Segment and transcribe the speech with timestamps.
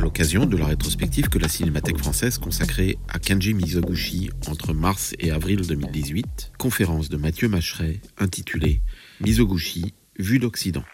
[0.00, 5.14] À l'occasion de la rétrospective que la Cinémathèque française consacrait à Kenji Mizoguchi entre mars
[5.18, 8.80] et avril 2018, conférence de Mathieu Macheret intitulée
[9.20, 10.84] Mizoguchi, vue d'Occident.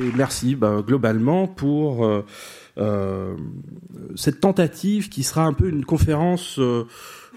[0.00, 2.26] Et merci bah, globalement pour euh,
[2.76, 6.86] cette tentative qui sera un peu une conférence euh,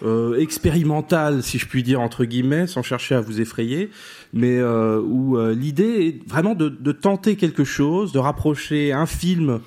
[0.04, 3.90] euh, expérimentale, si je puis dire entre guillemets, sans chercher à vous effrayer,
[4.34, 9.06] mais euh, où euh, l'idée est vraiment de, de tenter quelque chose, de rapprocher un
[9.06, 9.62] film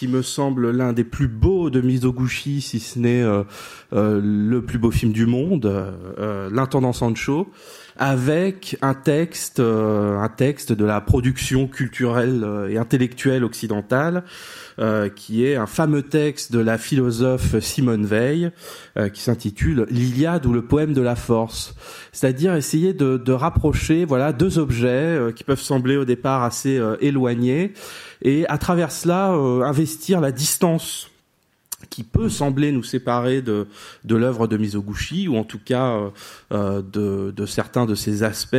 [0.00, 3.42] qui me semble l'un des plus beaux de Mizoguchi, si ce n'est euh,
[3.92, 7.50] euh, le plus beau film du monde, euh, euh, L'intendant Sancho,
[7.98, 14.24] avec un texte, euh, un texte de la production culturelle euh, et intellectuelle occidentale,
[15.14, 18.50] qui est un fameux texte de la philosophe Simone Veil,
[19.12, 21.74] qui s'intitule L'Iliade ou le poème de la force.
[22.12, 27.74] C'est-à-dire essayer de, de rapprocher, voilà, deux objets qui peuvent sembler au départ assez éloignés,
[28.22, 31.10] et à travers cela euh, investir la distance
[31.88, 33.66] qui peut sembler nous séparer de,
[34.06, 36.10] l'œuvre de Mizoguchi, ou en tout cas euh,
[36.52, 38.56] euh, de, de certains de ses aspects,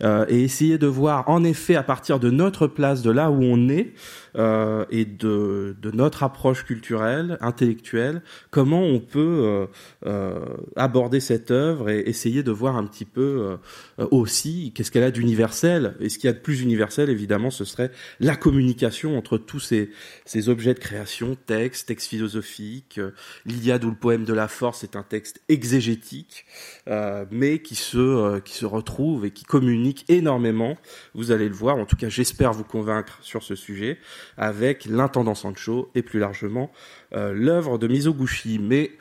[0.00, 3.68] et essayer de voir en effet à partir de notre place, de là où on
[3.68, 3.92] est,
[4.36, 9.66] euh, et de, de notre approche culturelle, intellectuelle, comment on peut euh,
[10.06, 10.40] euh,
[10.76, 13.58] aborder cette œuvre et essayer de voir un petit peu
[13.98, 15.94] euh, aussi qu'est-ce qu'elle a d'universel.
[16.00, 19.60] Et ce qu'il y a de plus universel, évidemment, ce serait la communication entre tous
[19.60, 19.90] ces,
[20.24, 22.98] ces objets de création, texte, texte philosophique.
[22.98, 23.12] euh,
[23.46, 26.46] L'Iliade ou le poème de la force est un texte exégétique,
[26.88, 30.76] euh, mais qui se, qui se retrouve et qui communique énormément.
[31.14, 33.98] Vous allez le voir, en tout cas j'espère vous convaincre sur ce sujet,
[34.36, 36.70] avec l'intendant Sancho et plus largement
[37.14, 38.58] euh, l'œuvre de Mizoguchi.
[38.58, 38.92] Mais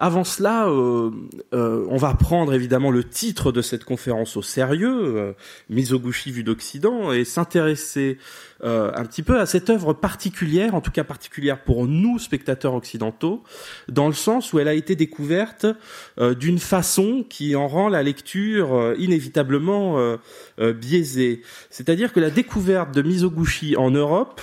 [0.00, 1.10] avant cela, euh,
[1.52, 5.32] euh, on va prendre évidemment le titre de cette conférence au sérieux, euh,
[5.70, 8.18] Mizoguchi vue d'Occident, et s'intéresser
[8.62, 12.74] euh, un petit peu à cette œuvre particulière, en tout cas particulière pour nous, spectateurs
[12.74, 13.42] occidentaux,
[13.88, 15.66] dans le sens où elle a été découverte
[16.20, 20.16] euh, d'une façon qui en rend la lecture inévitablement
[20.58, 21.42] biaisée.
[21.70, 24.40] C'est-à-dire que la découverte de Mizoguchi en Europe,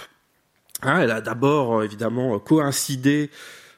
[0.82, 3.30] hein, elle a d'abord euh, évidemment coïncidé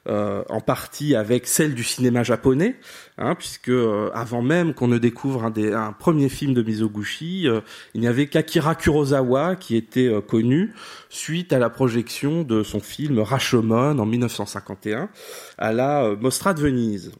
[0.07, 2.77] euh, en partie avec celle du cinéma japonais,
[3.17, 7.47] hein, puisque euh, avant même qu'on ne découvre un, des, un premier film de Mizoguchi,
[7.47, 7.59] euh,
[7.93, 10.73] il n'y avait qu'Akira Kurosawa qui était euh, connu
[11.09, 15.09] suite à la projection de son film Rashomon en 1951
[15.57, 17.11] à la euh, Mostra de Venise.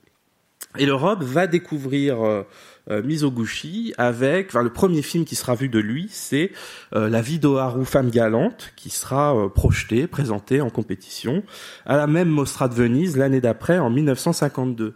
[0.78, 2.44] Et l'Europe va découvrir euh, euh,
[2.90, 6.52] Mizoguchi avec, enfin, le premier film qui sera vu de lui, c'est
[6.96, 11.44] euh, La vie d'Oharu, femme galante, qui sera euh, projeté, présenté en compétition
[11.86, 14.96] à la même Mostra de Venise l'année d'après, en 1952.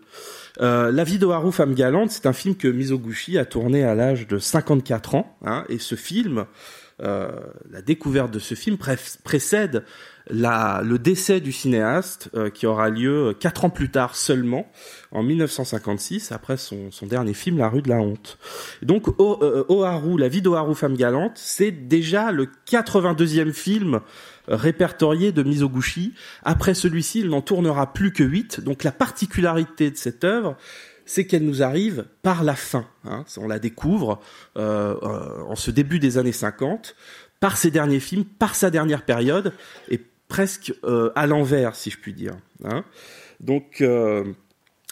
[0.61, 4.27] Euh, la vie d'Oharu, femme galante, c'est un film que Mizoguchi a tourné à l'âge
[4.27, 6.45] de 54 ans, hein, et ce film,
[7.01, 7.31] euh,
[7.71, 9.83] la découverte de ce film pré- précède
[10.31, 14.65] la, le décès du cinéaste euh, qui aura lieu quatre ans plus tard seulement,
[15.11, 18.37] en 1956, après son, son dernier film, La rue de la honte.
[18.81, 23.95] Donc O- euh, Oharu, la vie d'Oharu, femme galante, c'est déjà le 82e film
[24.49, 26.13] euh, répertorié de Mizoguchi.
[26.43, 28.61] Après celui-ci, il n'en tournera plus que 8.
[28.61, 30.55] Donc la particularité de cette œuvre,
[31.05, 32.85] c'est qu'elle nous arrive par la fin.
[33.03, 33.25] Hein.
[33.37, 34.21] On la découvre
[34.57, 36.95] euh, euh, en ce début des années 50,
[37.41, 39.51] par ses derniers films, par sa dernière période,
[39.89, 39.99] et
[40.31, 42.37] presque euh, à l'envers, si je puis dire.
[42.63, 42.85] Hein.
[43.41, 44.23] Donc, euh,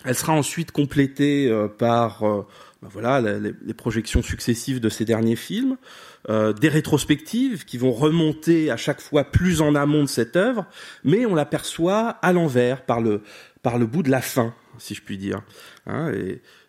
[0.03, 2.19] elle sera ensuite complétée euh, par
[2.81, 5.77] ben voilà les, projections successives de ses derniers films,
[6.27, 10.65] des rétrospectives qui vont remonter à chaque fois plus en amont de cette œuvre,
[11.03, 13.21] mais on l'aperçoit à l'envers par le
[13.61, 15.41] par le bout de la fin, si je puis dire.
[15.87, 16.11] Hein,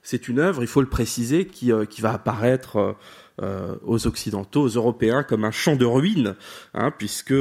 [0.02, 2.96] c'est une œuvre, il faut le préciser, qui qui va apparaître
[3.40, 6.36] euh, aux occidentaux, aux européens comme un champ de ruines,
[6.74, 7.32] hein, puisque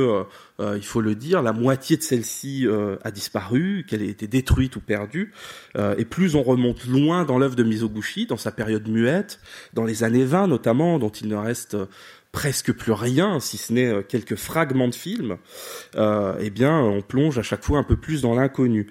[0.60, 4.28] euh, il faut le dire, la moitié de celle-ci euh, a disparu, qu'elle a été
[4.28, 5.34] détruite ou perdue.
[5.78, 9.40] Euh, et plus on remonte loin dans l'œuvre de Mizoguchi, dans sa période muette,
[9.74, 11.86] dans les années 20 notamment, dont il ne reste euh,
[12.31, 15.38] presque plus rien, si ce n'est quelques fragments de films,
[15.95, 18.86] eh bien, on plonge à chaque fois un peu plus dans l'inconnu.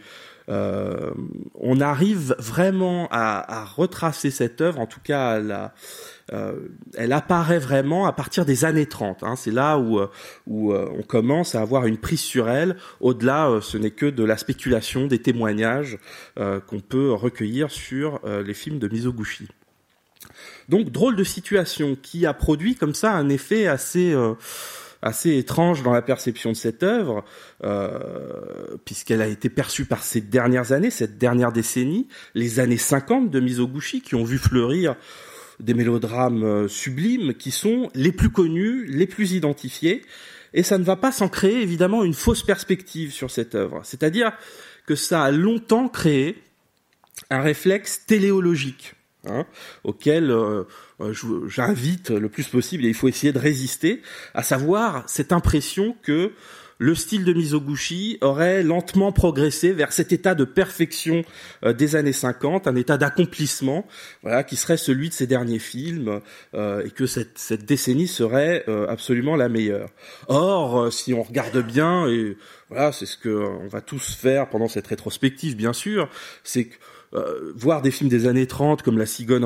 [0.49, 1.11] Euh,
[1.55, 5.75] on arrive vraiment à, retracer cette œuvre, en tout cas la,
[6.33, 6.55] euh,
[6.95, 9.23] elle apparaît vraiment à partir des années 30.
[9.23, 9.37] Hein.
[9.37, 10.01] C'est là où,
[10.47, 12.77] où on commence à avoir une prise sur elle.
[13.01, 15.99] Au-delà, ce n'est que de la spéculation, des témoignages
[16.37, 19.49] qu'on peut recueillir sur les films de Mizoguchi.
[20.69, 24.15] Donc drôle de situation qui a produit comme ça un effet assez
[25.03, 27.25] assez étrange dans la perception de cette œuvre,
[27.65, 33.31] euh, puisqu'elle a été perçue par ces dernières années, cette dernière décennie, les années 50
[33.31, 34.97] de Mizoguchi, qui ont vu fleurir
[35.61, 40.03] des mélodrames euh, sublimes qui sont les plus connus, les plus identifiés,
[40.55, 43.81] et ça ne va pas sans créer évidemment une fausse perspective sur cette œuvre.
[43.85, 44.33] C'est-à-dire
[44.87, 46.43] que ça a longtemps créé
[47.31, 48.95] un réflexe téléologique
[49.29, 49.47] hein,
[49.85, 50.65] auquel euh,
[51.01, 51.15] euh,
[51.47, 54.03] j'invite le plus possible, et il faut essayer de résister,
[54.35, 56.33] à savoir cette impression que
[56.81, 61.25] le style de Mizoguchi aurait lentement progressé vers cet état de perfection
[61.65, 63.85] euh, des années 50, un état d'accomplissement,
[64.23, 66.21] voilà, qui serait celui de ses derniers films,
[66.55, 69.89] euh, et que cette, cette décennie serait absolument la meilleure.
[70.29, 72.37] Or, si on regarde bien, et
[72.69, 76.09] voilà, c'est ce que on va tous faire pendant cette rétrospective, bien sûr,
[76.45, 76.77] c'est que
[77.15, 79.45] euh, voir des films des années 30 comme La Cigogne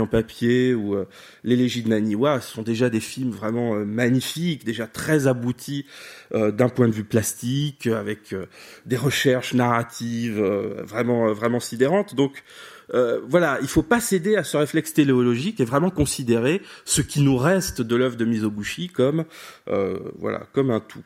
[0.00, 1.06] en, papier ou euh,
[1.44, 5.86] L'élégie de Naniwa sont déjà des films vraiment euh, magnifiques, déjà très aboutis
[6.32, 8.34] d'un point de vue plastique, avec
[8.86, 12.14] des recherches narratives vraiment vraiment sidérantes.
[12.14, 12.44] Donc
[12.92, 17.36] voilà, il faut pas céder à ce réflexe téléologique et vraiment considérer ce qui nous
[17.36, 19.24] reste de l'œuvre de Mizoguchi comme
[19.66, 21.02] voilà comme un tout.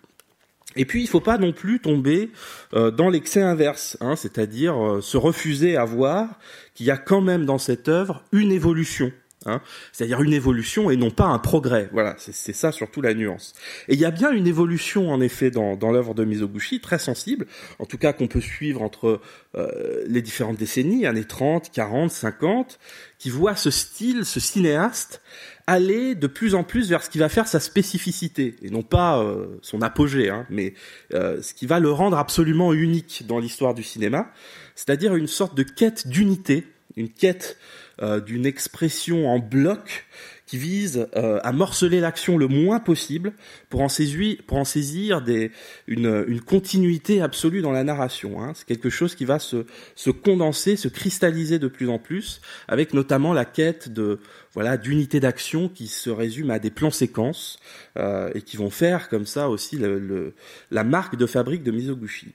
[0.76, 2.31] Et puis il faut pas non plus tomber
[2.75, 6.38] euh, dans l'excès inverse, hein, c'est-à-dire euh, se refuser à voir
[6.75, 9.12] qu'il y a quand même dans cette œuvre une évolution.
[9.47, 9.61] Hein,
[9.93, 11.91] c'est-à-dire une évolution et non pas un progrès.
[11.93, 13.53] Voilà, c'est ça surtout la nuance.
[13.88, 16.99] Et il y a bien une évolution en effet dans, dans l'œuvre de Mizoguchi, très
[16.99, 17.47] sensible,
[17.79, 19.20] en tout cas qu'on peut suivre entre
[19.55, 22.79] euh, les différentes décennies, années 30, 40, 50,
[23.19, 25.20] qui voit ce style, ce cinéaste
[25.67, 29.19] aller de plus en plus vers ce qui va faire sa spécificité et non pas
[29.21, 30.75] euh, son apogée, hein, mais
[31.15, 34.31] euh, ce qui va le rendre absolument unique dans l'histoire du cinéma,
[34.75, 36.67] c'est-à-dire une sorte de quête d'unité,
[36.97, 37.57] une quête
[38.03, 40.07] euh, d'une expression en bloc
[40.46, 43.32] qui vise euh, à morceler l'action le moins possible
[43.70, 45.50] pour en saisir, pour en saisir des,
[45.87, 48.43] une, une continuité absolue dans la narration.
[48.43, 48.52] Hein.
[48.55, 49.64] C'est quelque chose qui va se,
[49.94, 54.20] se condenser, se cristalliser de plus en plus, avec notamment la quête de
[54.52, 57.58] voilà d'unité d'action qui se résume à des plans séquences
[57.96, 60.35] euh, et qui vont faire comme ça aussi le, le,
[60.70, 62.32] la marque de fabrique de Mizoguchi.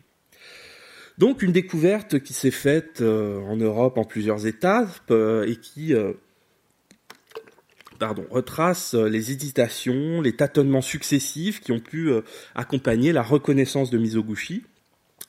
[1.19, 5.93] Donc une découverte qui s'est faite euh, en Europe en plusieurs étapes euh, et qui
[5.93, 6.13] euh,
[7.99, 12.11] pardon, retrace les hésitations, les tâtonnements successifs qui ont pu
[12.55, 14.63] accompagner la reconnaissance de Mizoguchi.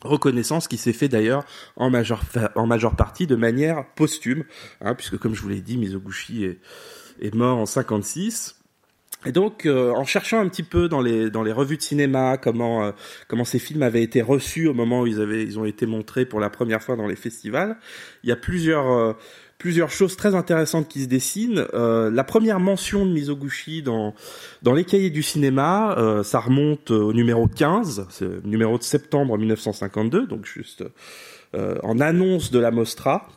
[0.02, 1.44] Reconnaissance qui s'est fait d'ailleurs
[1.76, 2.22] en majeure,
[2.54, 4.44] en majeure partie de manière posthume,
[4.80, 6.44] hein, puisque comme je vous l'ai dit, Mizoguchi
[7.20, 8.56] est, mort en 56.
[9.26, 12.38] Et donc, euh, en cherchant un petit peu dans les dans les revues de cinéma
[12.38, 12.92] comment euh,
[13.28, 16.24] comment ces films avaient été reçus au moment où ils avaient ils ont été montrés
[16.24, 17.76] pour la première fois dans les festivals,
[18.24, 19.12] il y a plusieurs euh,
[19.60, 21.64] plusieurs choses très intéressantes qui se dessinent.
[21.72, 24.14] la première mention de Mizoguchi dans
[24.62, 30.26] dans les cahiers du cinéma, ça remonte au numéro 15, c'est numéro de septembre 1952,
[30.26, 30.82] donc juste
[31.54, 33.28] en annonce de la Mostra.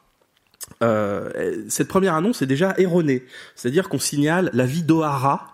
[0.81, 3.23] cette première annonce est déjà erronée,
[3.55, 5.52] c'est-à-dire qu'on signale la vie d'Ohara,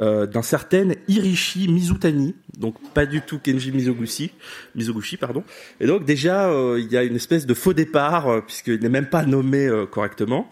[0.00, 4.32] euh, d'un certain Hirishi Mizutani, donc pas du tout Kenji Mizoguchi,
[4.74, 5.44] Mizoguchi pardon.
[5.78, 8.88] Et donc déjà euh, il y a une espèce de faux départ euh, puisqu'il n'est
[8.88, 10.48] même pas nommé correctement.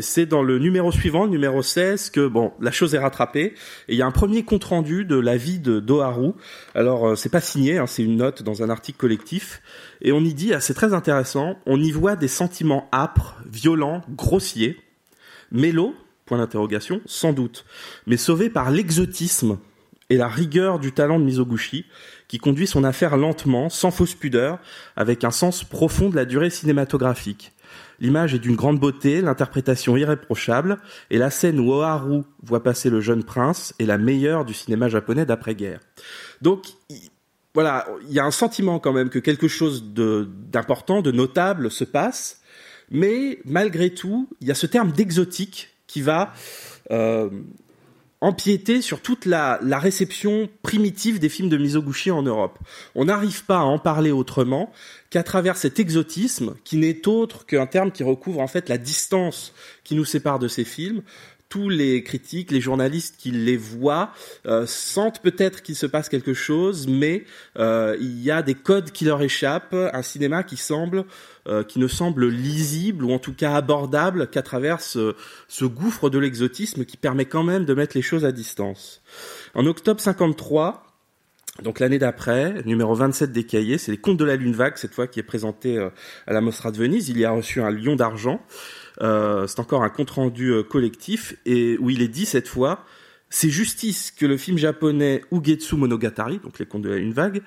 [0.00, 3.54] c'est dans le numéro suivant, numéro 16, que bon la chose est rattrapée
[3.88, 6.32] et il y a un premier compte rendu de la vie de Doharu.
[6.74, 9.62] Alors c'est pas signé, hein, c'est une note dans un article collectif
[10.02, 14.02] et on y dit, ah, c'est très intéressant, on y voit des sentiments âpres, violents,
[14.10, 14.78] grossiers,
[15.50, 15.94] mélos
[16.26, 17.64] Point d'interrogation, sans doute,
[18.06, 19.58] mais sauvé par l'exotisme
[20.10, 21.84] et la rigueur du talent de Mizoguchi,
[22.28, 24.58] qui conduit son affaire lentement, sans fausse pudeur,
[24.96, 27.52] avec un sens profond de la durée cinématographique.
[27.98, 30.78] L'image est d'une grande beauté, l'interprétation irréprochable,
[31.10, 34.88] et la scène où Oharu voit passer le jeune prince est la meilleure du cinéma
[34.88, 35.80] japonais d'après-guerre.
[36.42, 36.66] Donc,
[37.54, 41.84] voilà, il y a un sentiment quand même que quelque chose d'important, de notable se
[41.84, 42.42] passe,
[42.90, 46.32] mais malgré tout, il y a ce terme d'exotique qui va
[46.90, 47.30] euh,
[48.20, 52.58] empiéter sur toute la, la, réception primitive des films de Mizoguchi en Europe.
[52.94, 54.72] On n'arrive pas à en parler autrement
[55.10, 59.52] qu'à travers cet exotisme qui n'est autre qu'un terme qui recouvre en fait la distance
[59.84, 61.02] qui nous sépare de ces films,
[61.48, 64.10] tous les critiques, les journalistes qui les voient
[64.46, 67.24] euh, sentent peut-être qu'il se passe quelque chose, mais
[67.58, 71.04] euh, il y a des codes qui leur échappent, un cinéma qui semble
[71.48, 75.14] euh, qui ne semble lisible ou en tout cas abordable qu'à travers ce,
[75.46, 79.00] ce gouffre de l'exotisme qui permet quand même de mettre les choses à distance.
[79.54, 80.85] En octobre 53,
[81.62, 84.94] donc l'année d'après, numéro 27 des cahiers, c'est les Contes de la Lune Vague, cette
[84.94, 85.90] fois qui est présenté euh,
[86.26, 87.08] à la Mostra de Venise.
[87.08, 88.40] Il y a reçu un lion d'argent.
[89.00, 92.84] Euh, c'est encore un compte-rendu euh, collectif et où il est dit cette fois
[93.28, 97.42] c'est justice que le film japonais Ugetsu Monogatari, donc les Contes de la Lune Vague,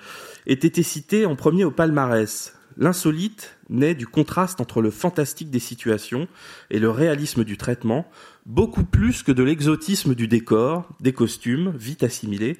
[0.45, 2.53] ait été cité en premier au palmarès.
[2.77, 6.27] L'insolite naît du contraste entre le fantastique des situations
[6.69, 8.09] et le réalisme du traitement,
[8.45, 12.57] beaucoup plus que de l'exotisme du décor, des costumes, vite assimilés,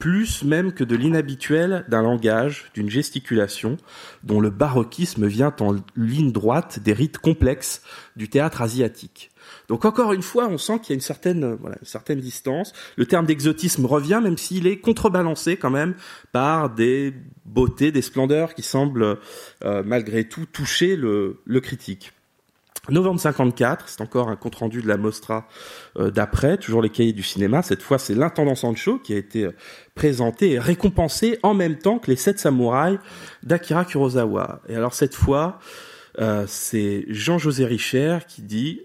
[0.00, 3.76] plus même que de l'inhabituel d'un langage, d'une gesticulation,
[4.24, 7.82] dont le baroquisme vient en ligne droite des rites complexes
[8.16, 9.30] du théâtre asiatique.
[9.68, 12.72] Donc encore une fois, on sent qu'il y a une certaine, voilà, une certaine distance.
[12.96, 15.94] Le terme d'exotisme revient, même s'il est contrebalancé quand même
[16.32, 17.12] par des
[17.44, 19.18] beautés, des splendeurs qui semblent
[19.64, 22.12] euh, malgré tout toucher le, le critique.
[22.88, 25.46] Novembre 54, c'est encore un compte rendu de la Mostra
[25.98, 27.62] euh, d'après, toujours les cahiers du cinéma.
[27.62, 29.52] Cette fois, c'est l'intendant Sancho qui a été euh,
[29.94, 32.98] présenté et récompensé en même temps que les sept samouraïs
[33.42, 34.62] d'Akira Kurosawa.
[34.68, 35.58] Et alors cette fois,
[36.18, 38.80] euh, c'est Jean-José Richer qui dit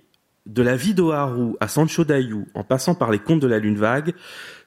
[0.46, 3.78] de la vie d'Oharu à Sancho Dayu, en passant par les contes de la lune
[3.78, 4.14] vague,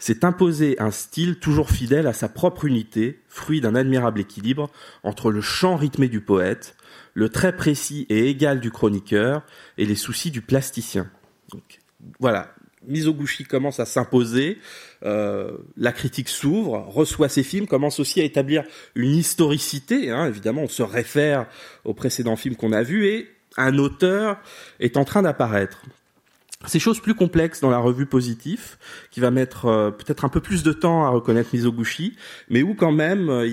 [0.01, 4.71] s'est imposé un style toujours fidèle à sa propre unité, fruit d'un admirable équilibre
[5.05, 6.75] entre le chant rythmé du poète,
[7.19, 9.43] le trait précis et égal du chroniqueur
[9.77, 11.11] et les soucis du plasticien.
[11.51, 11.81] Donc
[12.21, 12.55] voilà,
[12.87, 14.59] Mizoguchi commence à s'imposer,
[15.05, 18.63] euh, la critique s'ouvre, reçoit ses films, commence aussi à établir
[18.95, 20.13] une historicité.
[20.13, 21.47] Hein, évidemment, on se réfère
[21.85, 24.39] aux précédents films qu'on a vus et un auteur
[24.79, 25.83] est en train d'apparaître.
[26.67, 28.79] C'est chose plus complexes dans la revue Positif,
[29.11, 32.17] qui va mettre euh, peut-être un peu plus de temps à reconnaître Mizoguchi,
[32.49, 33.51] mais où quand même euh,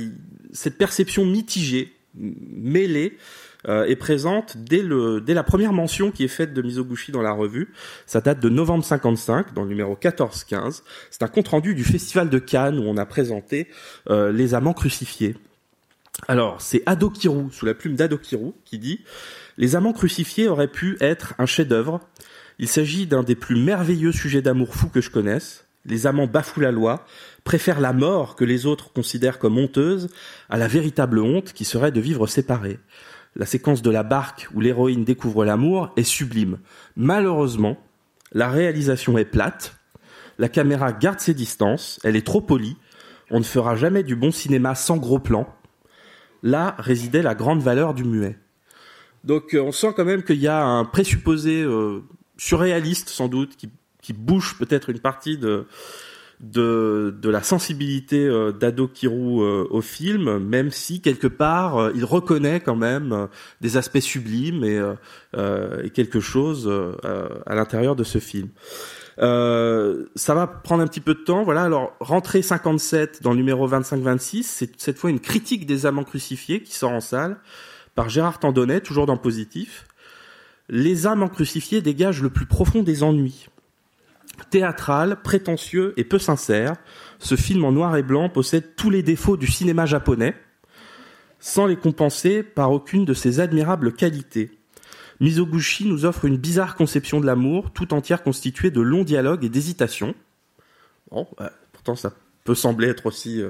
[0.53, 3.17] cette perception mitigée, mêlée,
[3.67, 7.31] est présente dès, le, dès la première mention qui est faite de Mizoguchi dans la
[7.31, 7.73] revue.
[8.05, 10.83] Ça date de novembre 55, dans le numéro 14-15.
[11.09, 13.67] C'est un compte-rendu du Festival de Cannes où on a présenté
[14.09, 15.35] euh, Les Amants crucifiés.
[16.27, 19.01] Alors, c'est Adokiru, sous la plume d'Adokiru, qui dit
[19.57, 21.99] «Les Amants crucifiés auraient pu être un chef-d'œuvre.
[22.57, 25.65] Il s'agit d'un des plus merveilleux sujets d'amour fou que je connaisse.
[25.85, 27.05] Les amants bafouent la loi,
[27.43, 30.09] préfèrent la mort que les autres considèrent comme honteuse
[30.49, 32.79] à la véritable honte qui serait de vivre séparés
[33.35, 36.59] la séquence de la barque où l'héroïne découvre l'amour est sublime.
[36.95, 37.77] Malheureusement,
[38.31, 39.77] la réalisation est plate,
[40.37, 42.77] la caméra garde ses distances, elle est trop polie,
[43.31, 45.53] on ne fera jamais du bon cinéma sans gros plans.
[46.43, 48.37] Là résidait la grande valeur du muet.
[49.23, 52.03] Donc euh, on sent quand même qu'il y a un présupposé euh,
[52.37, 53.69] surréaliste sans doute qui,
[54.01, 55.65] qui bouche peut-être une partie de,
[56.39, 62.05] de, la sensibilité euh, d'Ado Kiru euh, au film, même si quelque part euh, il
[62.05, 63.27] reconnaît quand même
[63.61, 64.81] des aspects sublimes et,
[65.83, 66.71] et quelque chose
[67.45, 68.49] à l'intérieur de ce film.
[69.17, 71.43] ça va prendre un petit peu de temps.
[71.43, 71.63] Voilà.
[71.63, 76.61] Alors, rentrée 57 dans le numéro 25-26, c'est cette fois une critique des amants crucifiés
[76.61, 77.37] qui sort en salle
[77.95, 79.85] par Gérard Tandonnet, toujours dans Positif.
[80.67, 83.47] Les amants crucifiés dégagent le plus profond des ennuis.
[84.49, 86.75] Théâtral, prétentieux et peu sincère,
[87.19, 90.35] ce film en noir et blanc possède tous les défauts du cinéma japonais,
[91.39, 94.51] sans les compenser par aucune de ses admirables qualités.
[95.19, 99.49] Mizoguchi nous offre une bizarre conception de l'amour, tout entière constituée de longs dialogues et
[99.49, 100.13] d'hésitations.
[101.11, 101.27] Bon,
[101.71, 102.13] pourtant ça
[102.45, 103.49] peut sembler être aussi euh,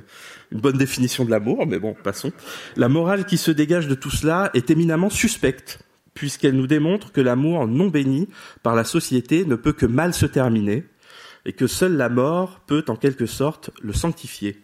[0.51, 2.31] une bonne définition de l'amour, mais bon, passons.
[2.77, 5.79] La morale qui se dégage de tout cela est éminemment suspecte
[6.15, 8.27] puisqu'elle nous démontre que l'amour non béni
[8.63, 10.85] par la société ne peut que mal se terminer,
[11.45, 14.63] et que seule la mort peut en quelque sorte le sanctifier.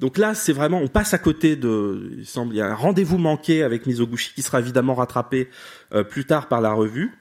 [0.00, 2.74] Donc là, c'est vraiment, on passe à côté de, il semble, il y a un
[2.74, 5.48] rendez-vous manqué avec Mizoguchi qui sera évidemment rattrapé
[5.94, 7.12] euh, plus tard par la revue.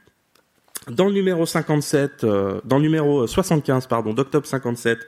[0.91, 4.99] Dans le numéro 57, euh, dans le numéro 75, pardon, d'octobre 57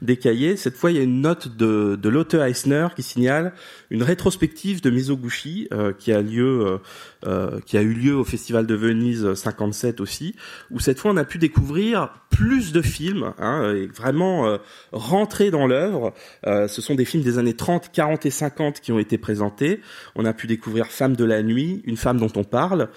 [0.00, 3.52] des cahiers, cette fois il y a une note de, de Lotte Eisner qui signale
[3.90, 6.78] une rétrospective de Mizoguchi euh, qui a lieu, euh,
[7.26, 10.34] euh, qui a eu lieu au Festival de Venise 57 aussi,
[10.70, 14.58] où cette fois on a pu découvrir plus de films, hein, et vraiment
[14.92, 16.12] rentrer dans l'œuvre.
[16.44, 19.80] ce sont des films des années 30, 40 et 50 qui ont été présentés.
[20.16, 22.88] On a pu découvrir Femme de la nuit, une femme dont on parle,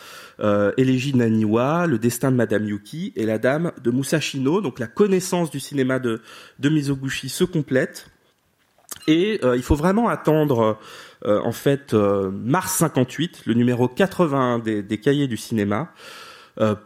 [0.77, 4.62] Élégie de Naniwa, Le destin de Madame Yuki et La Dame de Musashino.
[4.62, 6.21] Donc la connaissance du cinéma de,
[6.59, 8.09] de Mizoguchi se complète.
[9.07, 10.77] Et euh, il faut vraiment attendre,
[11.25, 15.93] euh, en fait, euh, mars 58, le numéro 80 des, des cahiers du cinéma,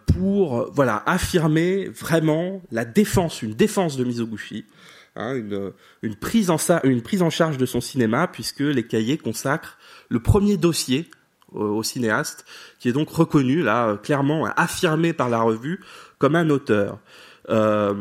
[0.06, 4.66] pour voilà affirmer vraiment la défense, une défense de Mizoguchi,
[5.16, 5.72] hein, une,
[6.04, 10.20] une, prise en une prise en charge de son cinéma, puisque les cahiers consacrent le
[10.20, 11.10] premier dossier
[11.54, 12.46] au, cinéaste,
[12.80, 15.80] qui est donc reconnu là clairement affirmé par la revue
[16.18, 17.00] comme un auteur.
[17.50, 17.94] Euh,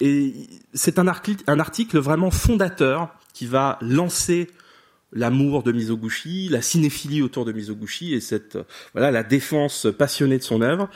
[0.00, 0.34] et
[0.74, 4.48] c'est un, un article vraiment fondateur qui va lancer
[5.12, 8.58] l'amour de Mizoguchi, la cinéphilie autour de Mizoguchi et cette
[8.92, 10.90] voilà la défense passionnée de son œuvre.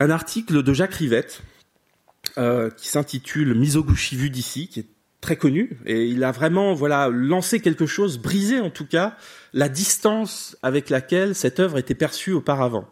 [0.00, 1.42] Un article de Jacques Rivette
[2.38, 4.88] euh, qui s'intitule Mizoguchi vu d'ici, qui est
[5.20, 9.16] très connu et il a vraiment voilà lancé quelque chose, brisé en tout cas
[9.52, 12.88] la distance avec laquelle cette œuvre était perçue auparavant.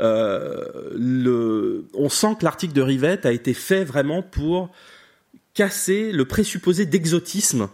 [0.00, 4.70] Euh, le, on sent que l'article de Rivette a été fait vraiment pour
[5.54, 7.68] casser le présupposé d'exotisme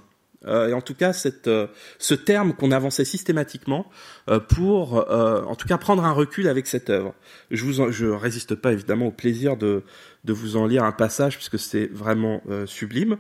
[0.47, 1.67] euh, et en tout cas cette, euh,
[1.99, 3.91] ce terme qu'on avançait systématiquement
[4.31, 7.15] euh, pour, en tout cas, prendre un recul avec cette œuvre.
[7.51, 9.83] Je vous, je résiste pas évidemment au plaisir de,
[10.25, 13.19] de vous en lire un passage puisque c'est vraiment sublime.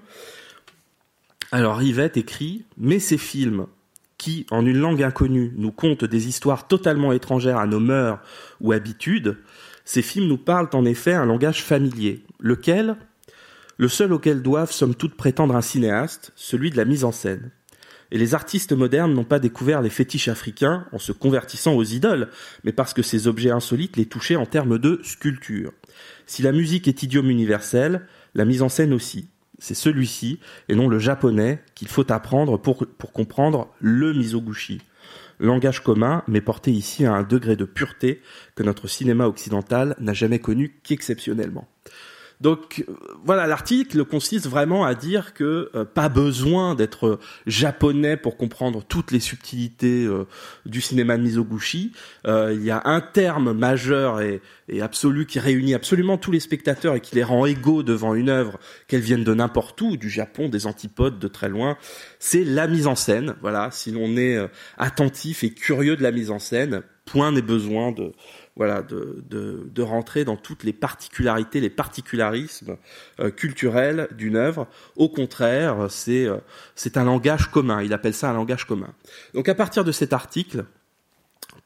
[1.51, 3.67] Alors Rivette écrit Mais ces films
[4.19, 8.21] qui, en une langue inconnue, nous content des histoires totalement étrangères à nos mœurs
[8.61, 9.39] ou habitudes,
[9.85, 12.97] ces films nous parlent en effet un langage familier, lequel,
[13.79, 17.51] le seul auquel doivent somme toute prétendre un cinéaste, celui de la mise en scène.
[18.11, 22.29] Et les artistes modernes n'ont pas découvert les fétiches africains en se convertissant aux idoles,
[22.65, 25.73] mais parce que ces objets insolites les touchaient en termes de sculpture.
[26.27, 29.29] Si la musique est idiome universel, la mise en scène aussi.
[29.59, 30.39] C'est celui-ci,
[30.69, 34.81] et non le japonais, qu'il faut apprendre pour, pour comprendre le misoguchi.
[35.41, 38.23] Langage commun, mais porté ici à un degré de pureté
[38.57, 41.69] que notre cinéma occidental n'a jamais connu qu'exceptionnellement.
[42.41, 42.85] Donc
[43.25, 49.11] voilà, l'article consiste vraiment à dire que euh, pas besoin d'être japonais pour comprendre toutes
[49.11, 50.25] les subtilités euh,
[50.65, 51.93] du cinéma de Mizoguchi.
[52.27, 56.41] Euh, il y a un terme majeur et, et, absolu qui réunit absolument tous les
[56.41, 60.09] spectateurs et qui les rend égaux devant une œuvre, qu'elle vienne de n'importe où, du
[60.09, 61.77] Japon, des antipodes, de très loin.
[62.21, 63.35] C'est la mise en scène.
[63.41, 64.39] Voilà, si l'on est
[64.77, 68.13] attentif et curieux de la mise en scène, point n'est besoin de
[68.59, 72.77] voilà, de, de, de, rentrer dans toutes les particularités, les particularismes
[73.21, 74.67] euh, culturels d'une œuvre.
[74.97, 76.39] Au contraire, c'est euh,
[76.75, 77.83] c'est un langage commun.
[77.83, 78.93] Il appelle ça un langage commun.
[79.33, 80.65] Donc à partir de cet article,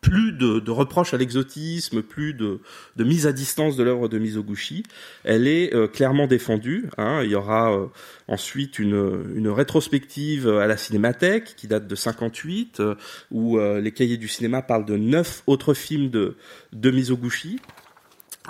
[0.02, 2.60] plus de, de reproches à l'exotisme, plus de,
[2.98, 4.82] mise à distance de l'œuvre de Mizoguchi.
[5.24, 6.90] Elle est euh, clairement défendue.
[6.98, 7.22] Hein.
[7.24, 7.86] Il y aura euh,
[8.28, 12.94] ensuite une, rétrospective à la Cinémathèque qui date de 58, euh,
[13.30, 16.36] où les cahiers du cinéma parlent de neuf autres films de,
[16.72, 17.60] de Mizoguchi.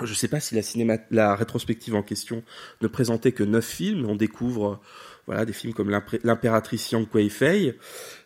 [0.01, 2.43] Je ne sais pas si la, la rétrospective en question
[2.81, 4.07] ne présentait que neuf films.
[4.09, 4.81] On découvre
[5.25, 5.89] voilà, des films comme
[6.23, 7.77] l'impératrice Yang Kuei-fei.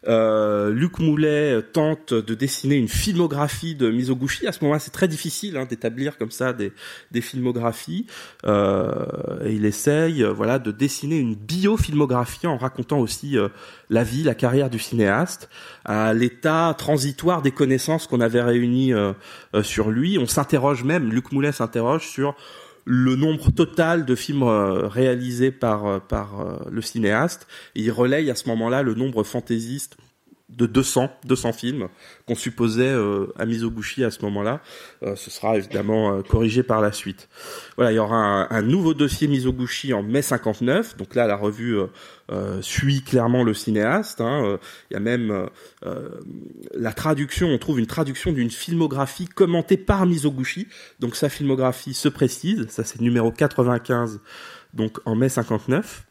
[0.08, 4.48] Euh, Luc Moulet tente de dessiner une filmographie de Mizoguchi.
[4.48, 6.72] À ce moment-là, c'est très difficile hein, d'établir comme ça des,
[7.22, 8.08] filmographies.
[8.46, 13.50] Euh, et il essaye, euh, voilà, de dessiner une biofilmographie en racontant aussi euh,
[13.90, 15.50] la vie, la carrière du cinéaste,
[16.14, 18.94] l'état transitoire des connaissances qu'on avait réunies
[19.58, 20.18] euh, sur lui.
[20.18, 22.36] On s'interroge même, Luc Moulet s'interroge sur
[22.90, 27.46] le nombre total de films euh, réalisés par, euh, par euh, le cinéaste.
[27.76, 29.98] Il relaye à ce moment-là le nombre fantaisiste
[30.50, 31.90] de 200, 200 films
[32.26, 34.62] qu'on supposait euh, à Mizoguchi à ce moment-là.
[35.04, 37.28] Euh, ce sera évidemment euh, corrigé par la suite.
[37.76, 40.96] Voilà, il y aura un, un, nouveau dossier Mizoguchi en mai 59.
[40.96, 41.78] Donc là, la revue
[42.62, 44.22] suit clairement le cinéaste.
[44.22, 44.58] Hein.
[44.90, 45.50] Il y a même
[46.74, 47.48] la traduction.
[47.48, 50.68] On trouve une traduction d'une filmographie commentée par Mizoguchi.
[51.00, 52.68] Donc sa filmographie se précise.
[52.70, 54.20] Ça, c'est numéro 95.
[54.74, 56.08] Donc en mai 59.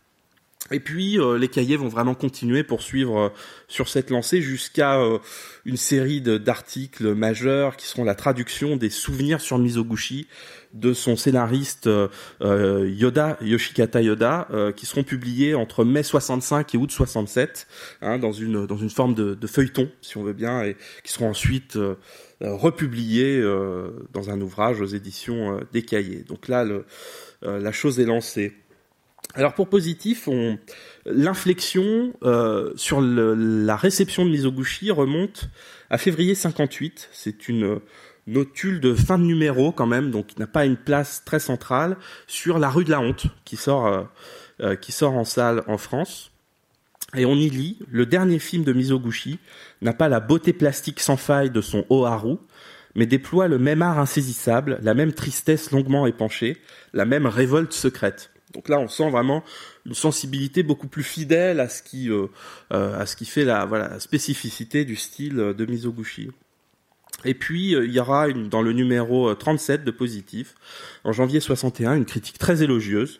[0.73, 3.29] Et puis euh, les cahiers vont vraiment continuer pour suivre euh,
[3.69, 5.19] sur cette lancée jusqu'à euh,
[5.65, 10.27] une série d'articles majeurs qui seront la traduction des souvenirs sur Mizoguchi
[10.75, 11.89] de son scénariste
[12.41, 17.67] Yoda Yoshikata Yoda qui seront publiés entre mai 65 et août 67
[18.03, 21.13] hein, dans une dans une forme de, de, feuilleton si on veut bien et qui
[21.13, 21.79] seront ensuite
[22.41, 23.41] republiés
[24.13, 26.25] dans un ouvrage aux éditions des cahiers.
[26.29, 26.85] Donc là le,
[27.43, 28.53] la chose est lancée.
[29.37, 30.31] Alors pour positif,
[31.05, 35.51] l'inflexion euh, sur la réception de Mizoguchi remonte
[35.91, 37.11] à février 58.
[37.13, 37.81] C'est une
[38.27, 41.99] notule de fin de numéro quand même, donc qui n'a pas une place très centrale
[42.27, 44.05] sur La rue de la honte qui sort euh,
[44.63, 46.33] euh, qui sort en salle en France.
[47.15, 49.39] Et on y lit le dernier film de Mizoguchi
[49.83, 52.37] n'a pas la beauté plastique sans faille de son Oharu,
[52.95, 56.57] mais déploie le même art insaisissable, la même tristesse longuement épanchée,
[56.95, 58.31] la même révolte secrète.
[58.57, 59.45] Donc là, on sent vraiment
[59.85, 62.27] une sensibilité beaucoup plus fidèle à ce qui, euh,
[62.73, 66.31] euh, à ce qui fait la, voilà, spécificité du style de Mizoguchi.
[67.25, 70.55] Et puis euh, il y aura dans le numéro 37 de Positif,
[71.05, 73.19] en janvier 61, une critique très élogieuse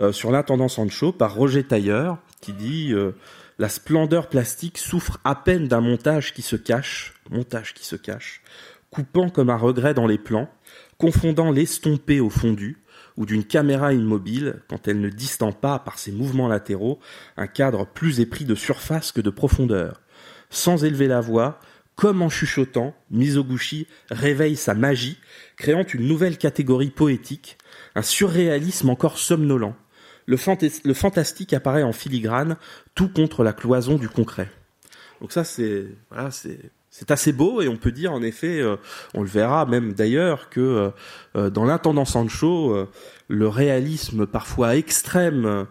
[0.00, 3.12] euh, sur l'intendant Sancho par Roger Tailleur, qui dit euh,
[3.58, 8.42] la splendeur plastique souffre à peine d'un montage qui se cache, montage qui se cache,
[8.90, 10.48] coupant comme un regret dans les plans,
[10.98, 12.78] confondant l'estompé au fondu,
[13.16, 16.98] ou d'une caméra immobile quand elle ne distend pas par ses mouvements latéraux
[17.36, 20.00] un cadre plus épris de surface que de profondeur.
[20.50, 21.58] Sans élever la voix,
[21.96, 25.18] comme en chuchotant, Mizoguchi réveille sa magie,
[25.56, 27.56] créant une nouvelle catégorie poétique,
[27.94, 29.74] un surréalisme encore somnolent.
[30.26, 30.36] Le,
[30.84, 32.56] le fantastique apparaît en filigrane,
[32.94, 34.50] tout contre la cloison du concret.
[35.20, 36.30] Donc ça, c'est voilà,
[36.98, 38.76] c'est assez beau et on peut dire en effet, euh,
[39.12, 40.88] on le verra même d'ailleurs que euh,
[41.36, 42.88] euh, dans l'intendant Sancho,
[43.28, 45.66] le réalisme parfois extrême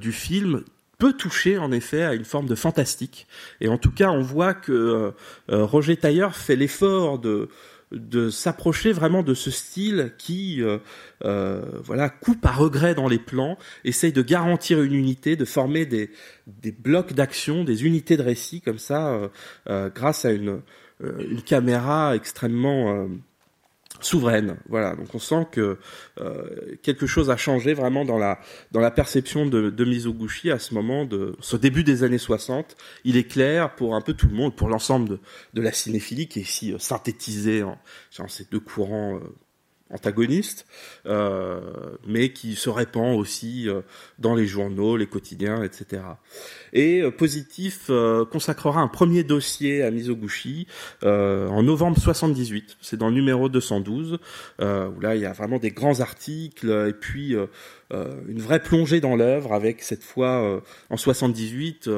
[0.00, 0.64] du film
[0.98, 3.28] peut toucher en effet à une forme de fantastique.
[3.60, 5.12] Et en tout cas, on voit que
[5.48, 7.48] Roger Tailleur fait l'effort de
[7.92, 10.78] de s'approcher vraiment de ce style qui euh,
[11.24, 15.86] euh, voilà coupe à regret dans les plans, essaye de garantir une unité, de former
[15.86, 16.10] des,
[16.46, 19.30] des blocs d'action, des unités de récit comme ça,
[19.68, 20.62] euh, grâce à une,
[21.00, 23.08] une caméra extrêmement
[24.00, 24.56] souveraine.
[24.68, 25.78] Voilà, donc on sent que
[26.20, 28.38] euh, quelque chose a changé vraiment dans la
[28.72, 32.76] dans la perception de, de Mizoguchi à ce moment de ce début des années 60.
[33.04, 35.18] Il est clair pour un peu tout le monde, pour l'ensemble
[35.54, 37.78] de, la cinéphilie qui est ici euh, synthétisée en,
[38.18, 39.20] en, ces deux courants euh,
[39.92, 40.66] antagoniste,
[41.06, 41.60] euh,
[42.06, 43.82] mais qui se répand aussi euh,
[44.18, 46.02] dans les journaux, les quotidiens, etc.
[46.72, 50.66] Et euh, Positif euh, consacrera un premier dossier à Mizoguchi
[51.02, 52.76] en novembre 78.
[52.80, 54.18] C'est dans le numéro 212,
[54.58, 57.36] où là il y a vraiment des grands articles et puis
[57.92, 61.88] une vraie plongée dans l'œuvre avec cette fois en 78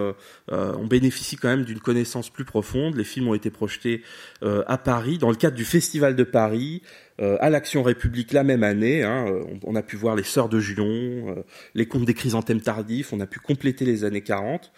[0.48, 4.02] on bénéficie quand même d'une connaissance plus profonde les films ont été projetés
[4.42, 6.82] à Paris dans le cadre du festival de Paris
[7.20, 9.02] euh, à l'Action République la même année.
[9.02, 11.42] Hein, euh, on, a pu voir les Sœurs de euh,
[11.74, 14.70] les Contes des chrysanthèmes tardifs, on a pu compléter les années 40.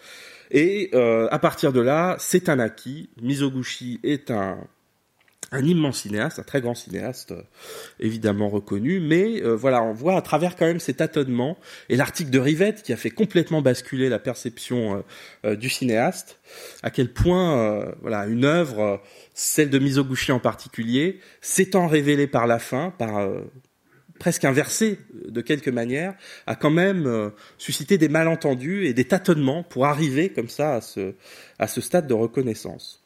[0.53, 3.09] Et à partir de là, c'est un acquis.
[3.21, 4.57] Mizoguchi est un,
[5.51, 7.33] un immense cinéaste, un très grand cinéaste,
[7.99, 11.57] évidemment reconnu, mais voilà, on voit à travers quand même cet tâtonnement
[11.89, 15.03] et l'article de Rivette qui a fait complètement basculer la perception
[15.43, 16.39] du cinéaste,
[16.83, 19.01] à quel point voilà une œuvre
[19.33, 23.41] celle de Mizoguchi en particulier, s'étant révélée par la fin, par euh,
[24.19, 26.15] presque inversée de quelque manière,
[26.47, 30.81] a quand même euh, suscité des malentendus et des tâtonnements pour arriver comme ça à
[30.81, 31.15] ce,
[31.59, 33.00] à ce stade de reconnaissance.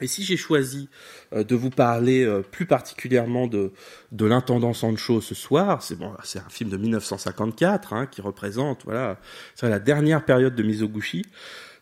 [0.00, 0.88] Et si j'ai choisi
[1.32, 3.72] euh, de vous parler plus particulièrement de,
[4.12, 8.84] de l'intendant Sancho ce soir, c'est bon, c'est un film de 1954 hein, qui représente
[8.84, 9.18] voilà,
[9.62, 11.24] la dernière période de Mizoguchi.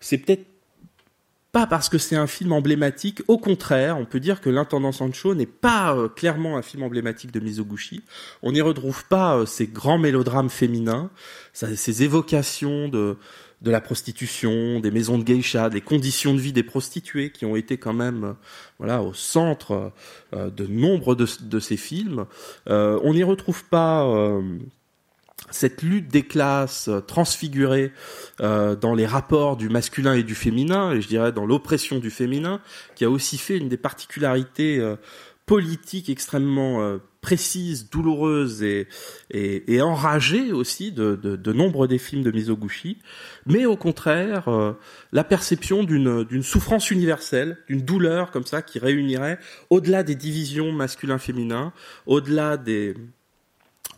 [0.01, 0.47] C'est peut-être
[1.53, 5.35] pas parce que c'est un film emblématique, au contraire, on peut dire que l'intendant Sancho
[5.35, 8.03] n'est pas euh, clairement un film emblématique de Mizoguchi.
[8.43, 11.11] On n'y retrouve pas euh, ces grands mélodrames féminins,
[11.55, 13.17] ces évocations de
[13.63, 17.57] de la prostitution, des maisons de geisha, des conditions de vie des prostituées qui ont
[17.57, 18.33] été quand même euh,
[18.79, 19.93] voilà au centre
[20.33, 22.27] de nombre de, ces films.
[22.67, 24.05] on n'y retrouve pas
[25.51, 27.93] cette lutte des classes euh, transfigurée
[28.41, 32.11] euh, dans les rapports du masculin et du féminin, et je dirais dans l'oppression du
[32.11, 32.61] féminin,
[32.95, 34.97] qui a aussi fait une des particularités euh,
[35.47, 38.87] politiques extrêmement précises, douloureuses et,
[39.31, 42.99] et, enragées aussi de, de, nombre des films de Mizoguchi,
[43.47, 44.73] mais au contraire euh,
[45.13, 49.39] la perception d'une souffrance universelle, d'une douleur comme ça qui réunirait
[49.71, 51.73] au-delà des divisions masculin-féminin,
[52.07, 52.95] au-delà des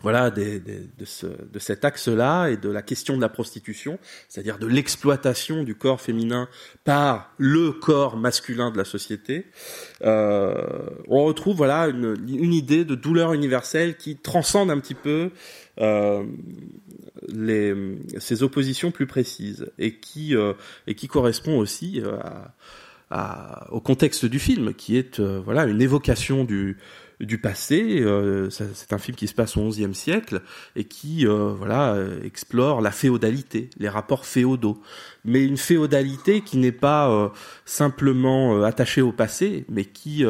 [0.01, 0.61] voilà de,
[1.03, 5.75] ce, de cet axe-là et de la question de la prostitution, c'est-à-dire de l'exploitation du
[5.75, 6.47] corps féminin
[6.83, 9.47] par le corps masculin de la société,
[10.03, 10.55] euh,
[11.07, 15.31] on retrouve voilà une, une, idée de douleur universelle qui transcende un petit peu
[15.79, 16.23] euh,
[17.27, 17.75] les,
[18.17, 20.53] ces oppositions plus précises et qui euh,
[20.87, 22.53] et qui correspond aussi euh, à,
[23.11, 26.77] à, au contexte du film, qui est euh, voilà une évocation du
[27.21, 27.99] du passé.
[28.01, 30.41] Euh, c'est un film qui se passe au XIe siècle
[30.75, 34.81] et qui euh, voilà explore la féodalité, les rapports féodaux,
[35.23, 37.29] mais une féodalité qui n'est pas euh,
[37.65, 40.23] simplement attachée au passé, mais qui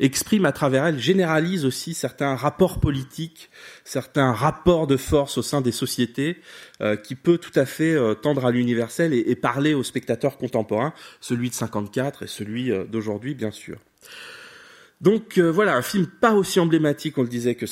[0.00, 3.50] exprime à travers elle, généralise aussi certains rapports politiques,
[3.84, 6.40] certains rapports de force au sein des sociétés,
[7.04, 11.48] qui peut tout à fait tendre à l'universel et, et, parler aux spectateurs contemporains, celui
[11.48, 13.78] de 54 et celui d'aujourd'hui bien sûr.
[15.04, 17.66] Donc euh, voilà, un film pas aussi emblématique, on le disait, que,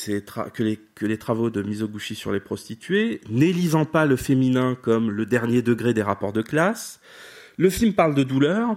[0.51, 5.11] que, les, que les travaux de Mizoguchi sur les prostituées, n'élisant pas le féminin comme
[5.11, 7.01] le dernier degré des rapports de classe.
[7.57, 8.77] Le film parle de douleur,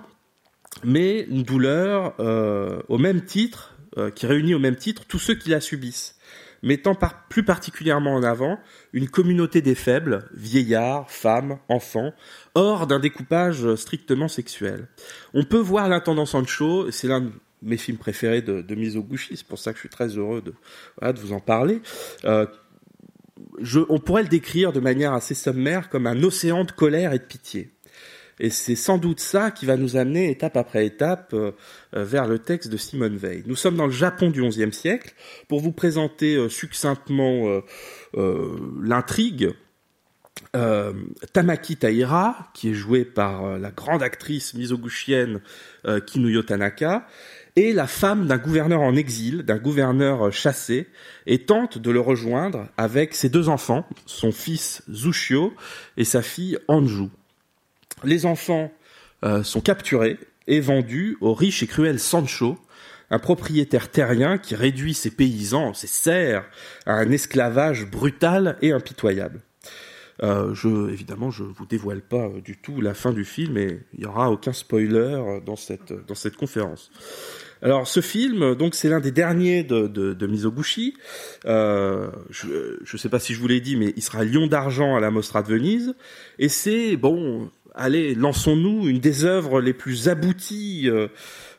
[0.85, 5.35] mais une douleur euh, au même titre, euh, qui réunit au même titre tous ceux
[5.35, 6.15] qui la subissent,
[6.63, 8.57] mettant par, plus particulièrement en avant
[8.93, 12.13] une communauté des faibles, vieillards, femmes, enfants,
[12.53, 14.87] hors d'un découpage strictement sexuel.
[15.33, 19.59] On peut voir l'intendant Sancho, c'est l'un mes films préférés de, de Mizoguchi, c'est pour
[19.59, 20.53] ça que je suis très heureux de,
[21.19, 21.81] vous en parler.
[22.23, 22.45] Euh,
[23.89, 27.23] on pourrait le décrire de manière assez sommaire comme un océan de colère et de
[27.23, 27.71] pitié.
[28.39, 31.51] Et c'est sans doute ça qui va nous amener étape après étape euh,
[31.95, 33.43] euh, vers le texte de Simone Veil.
[33.45, 35.13] Nous sommes dans le Japon du XIe siècle.
[35.47, 37.61] Pour vous présenter succinctement
[38.13, 39.53] l'intrigue,
[41.33, 45.41] Tamaki Taira, qui est jouée par la grande actrice misogushienne
[45.87, 47.07] euh, Kinuyo Tanaka,
[47.55, 50.87] est la femme d'un gouverneur en exil, d'un gouverneur euh, chassé,
[51.25, 55.53] et tente de le rejoindre avec ses deux enfants, son fils Zushio
[55.97, 57.09] et sa fille Anju.
[58.03, 58.71] Les enfants
[59.23, 62.57] euh, sont capturés et vendus au riche et cruel Sancho,
[63.09, 66.45] un propriétaire terrien qui réduit ses paysans, ses serfs,
[66.85, 69.41] à un esclavage brutal et impitoyable.
[70.23, 73.81] Euh, je, évidemment, je vous dévoile pas euh, du tout la fin du film et
[73.93, 76.89] il y aura aucun spoiler euh, dans cette dans cette conférence.
[77.61, 80.95] Alors, ce film, donc, c'est l'un des derniers de, de, de Mizoguchi.
[81.45, 82.47] Euh, je
[82.91, 85.11] ne sais pas si je vous l'ai dit, mais il sera Lion d'argent à la
[85.11, 85.95] Mostra de Venise.
[86.37, 91.07] Et c'est, bon, allez, lançons-nous, une des œuvres les plus abouties euh,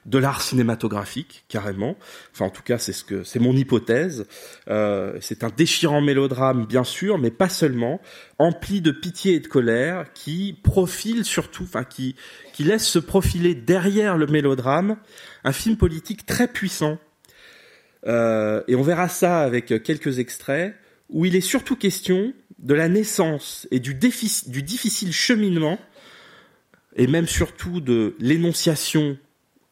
[0.06, 1.96] de l'art cinématographique, carrément.
[2.32, 4.26] Enfin, en tout cas, c'est ce que c'est mon hypothèse.
[4.68, 8.00] Euh, c'est un déchirant mélodrame, bien sûr, mais pas seulement,
[8.38, 12.14] empli de pitié et de colère, qui profile surtout, enfin, qui
[12.52, 14.96] qui laisse se profiler derrière le mélodrame
[15.44, 16.98] un film politique très puissant.
[18.06, 20.74] Euh, et on verra ça avec quelques extraits
[21.10, 25.78] où il est surtout question de la naissance et du, du difficile cheminement
[26.96, 29.18] et même surtout de l'énonciation,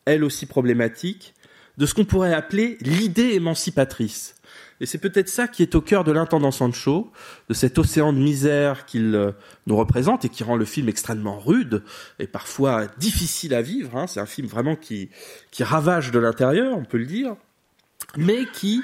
[0.05, 1.35] elle aussi problématique,
[1.79, 4.35] de ce qu'on pourrait appeler l'idée émancipatrice.
[4.81, 7.11] Et c'est peut-être ça qui est au cœur de l'intendant Sancho,
[7.49, 9.33] de cet océan de misère qu'il euh,
[9.67, 11.83] nous représente et qui rend le film extrêmement rude
[12.19, 13.97] et parfois difficile à vivre.
[13.97, 14.07] hein.
[14.07, 15.11] C'est un film vraiment qui,
[15.61, 17.37] ravage de l'intérieur, on peut le dire,
[18.17, 18.83] mais qui,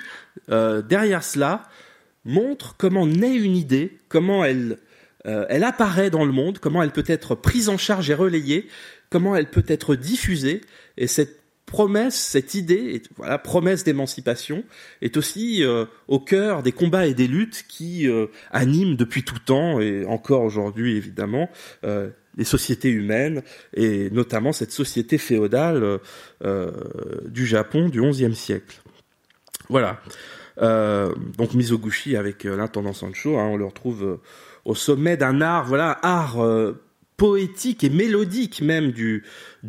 [0.51, 1.65] euh, derrière cela,
[2.25, 4.77] montre comment naît une idée, comment euh,
[5.49, 8.69] elle apparaît dans le monde, comment elle peut être prise en charge et relayée,
[9.11, 10.61] comment elle peut être diffusée,
[10.97, 14.65] et cette promesse, cette idée, voilà, promesse d'émancipation,
[15.03, 19.39] est aussi euh, au cœur des combats et des luttes qui euh, animent depuis tout
[19.39, 21.49] temps, et encore aujourd'hui évidemment,
[21.85, 23.43] euh, les sociétés humaines,
[23.75, 25.99] et notamment cette société féodale
[27.27, 28.81] du Japon du XIe siècle.
[29.69, 30.01] Voilà.
[30.57, 34.21] Donc Mizoguchi avec l'intendant Sancho, hein, on le retrouve
[34.65, 36.39] au sommet d'un art, voilà, art
[37.21, 39.23] poétique et mélodique même du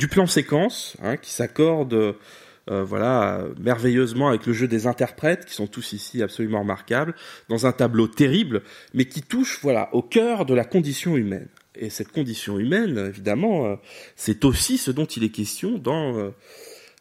[0.10, 5.68] plan séquence, hein, qui s'accorde, euh, voilà, merveilleusement avec le jeu des interprètes qui sont
[5.68, 7.14] tous ici absolument remarquables,
[7.50, 8.62] dans un tableau terrible,
[8.94, 11.50] mais qui touche, voilà, au cœur de la condition humaine.
[11.76, 13.76] Et cette condition humaine, évidemment, euh,
[14.16, 16.32] c'est aussi ce dont il est question dans euh,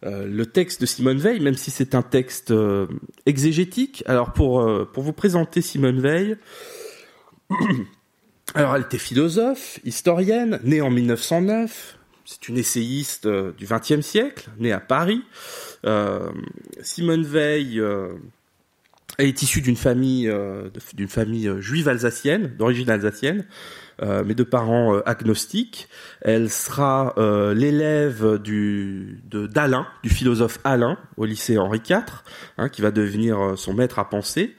[0.02, 2.52] le texte de Simone Veil, même si c'est un texte
[3.24, 4.02] exégétique.
[4.06, 6.38] Alors pour pour vous présenter Simone Veil,
[8.54, 11.96] alors elle était philosophe, historienne, née en 1909.
[12.24, 15.22] C'est une essayiste euh, du XXe siècle, née à Paris.
[15.84, 16.30] Euh,
[16.82, 18.12] Simone Veil euh,
[19.18, 23.44] est issue d'une famille euh, d'une famille juive alsacienne, d'origine alsacienne,
[24.02, 25.88] mais de parents agnostiques.
[26.22, 27.14] Elle sera
[27.54, 32.00] l'élève du d'Alain, du philosophe Alain, au lycée Henri IV,
[32.56, 34.56] hein, qui va devenir son maître à penser.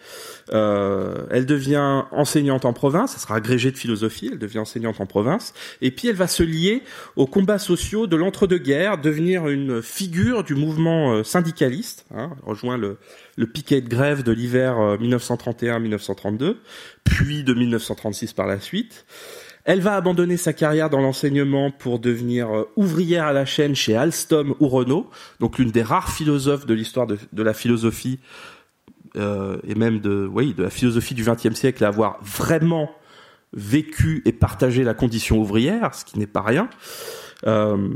[0.51, 5.05] Euh, elle devient enseignante en province, elle sera agrégée de philosophie, elle devient enseignante en
[5.05, 6.83] province, et puis elle va se lier
[7.15, 12.97] aux combats sociaux de l'entre-deux-guerres, devenir une figure du mouvement euh, syndicaliste, hein, rejoint le,
[13.37, 16.55] le piquet de grève de l'hiver euh, 1931-1932,
[17.03, 19.05] puis de 1936 par la suite.
[19.63, 23.95] Elle va abandonner sa carrière dans l'enseignement pour devenir euh, ouvrière à la chaîne chez
[23.95, 28.19] Alstom ou Renault, donc l'une des rares philosophes de l'histoire de, de la philosophie
[29.15, 32.91] euh, et même de, oui, de la philosophie du XXe siècle à avoir vraiment
[33.53, 36.69] vécu et partagé la condition ouvrière, ce qui n'est pas rien.
[37.47, 37.89] Euh,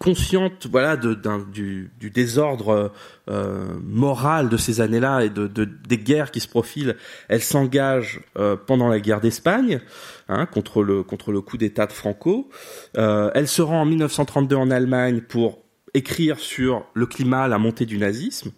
[0.00, 1.16] consciente voilà de,
[1.52, 2.92] du, désordre
[3.30, 6.96] euh, moral de ces années-là et de, de- des guerres qui se profilent,
[7.28, 8.20] elle s'engage
[8.66, 9.80] pendant la guerre d'Espagne
[10.28, 12.48] hein, contre le contre le coup d'État de Franco.
[12.94, 15.62] Elle se rend en 1932 en Allemagne pour
[15.94, 18.50] écrire sur le climat, la montée du nazisme.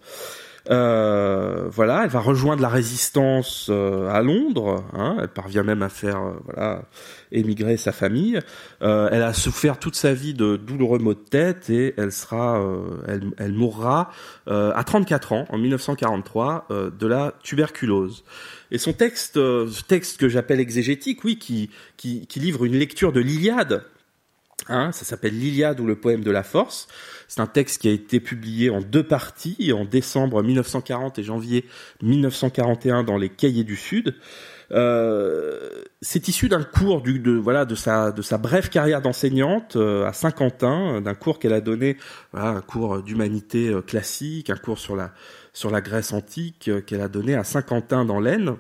[0.71, 4.85] Euh, voilà, elle va rejoindre la résistance euh, à Londres.
[4.93, 6.83] Hein, elle parvient même à faire euh, voilà
[7.33, 8.41] émigrer sa famille.
[8.81, 12.59] Elle a souffert toute sa vie de douloureux maux de tête et elle sera,
[13.07, 14.11] elle, elle mourra
[14.47, 18.25] à 34 ans en 1943 de la tuberculose.
[18.71, 23.13] Et son texte, ce texte que j'appelle exégétique, oui, qui, qui, qui livre une lecture
[23.13, 23.85] de l'Iliade.
[24.69, 26.89] Hein, ça s'appelle l'Iliade ou le poème de la force.
[27.27, 31.65] C'est un texte qui a été publié en deux parties, en décembre 1940 et janvier
[32.03, 34.15] 1941 dans les Cahiers du Sud.
[34.71, 35.71] Euh,
[36.03, 40.13] c'est issu d'un cours de voilà de sa de sa brève carrière d'enseignante euh, à
[40.13, 41.97] Saint-Quentin, d'un cours qu'elle a donné,
[42.35, 45.13] un cours d'humanité euh, classique, un cours sur la
[45.55, 48.57] sur la Grèce antique qu'elle a donné à Saint-Quentin dans l'Aisne.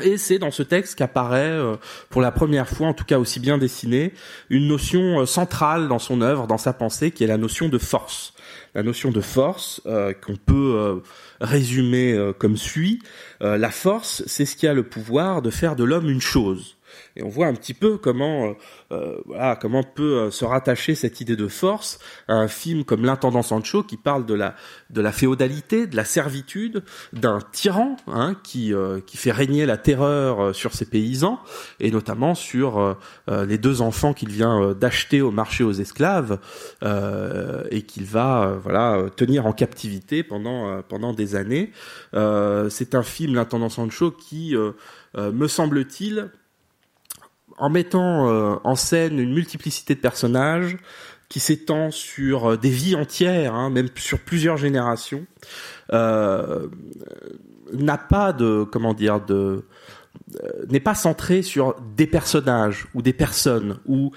[0.00, 1.76] Et c'est dans ce texte qu'apparaît, euh,
[2.10, 4.12] pour la première fois, en tout cas aussi bien dessiné,
[4.50, 7.78] une notion euh, centrale dans son œuvre, dans sa pensée, qui est la notion de
[7.78, 8.34] force.
[8.74, 11.02] La notion de force euh, qu'on peut
[11.40, 13.00] résumer comme suit.
[13.40, 16.76] la force, c'est ce qui a le pouvoir de faire de l'homme une chose.
[17.16, 18.52] Et on voit un petit peu comment, euh,
[18.92, 23.04] euh, voilà, comment peut euh, se rattacher cette idée de force à un film comme
[23.04, 24.54] L'intendant Sancho qui parle de la
[24.90, 28.72] de la féodalité, de la servitude, d'un tyran hein, qui
[29.06, 31.38] qui fait régner la terreur sur ses paysans
[31.80, 32.96] et notamment sur
[33.28, 36.38] les deux enfants qu'il vient d'acheter au marché aux esclaves
[37.70, 41.72] et qu'il va voilà tenir en captivité pendant pendant des années.
[42.12, 44.54] C'est un film L'intendant Sancho qui
[45.16, 46.30] me semble-t-il
[47.58, 50.76] en mettant euh, en scène une multiplicité de personnages
[51.28, 55.26] qui s'étend sur euh, des vies entières, hein, même sur plusieurs générations,
[55.92, 56.68] euh,
[57.72, 59.64] n'a pas de comment dire de
[60.68, 64.12] n'est pas centré sur des personnages ou des personnes ou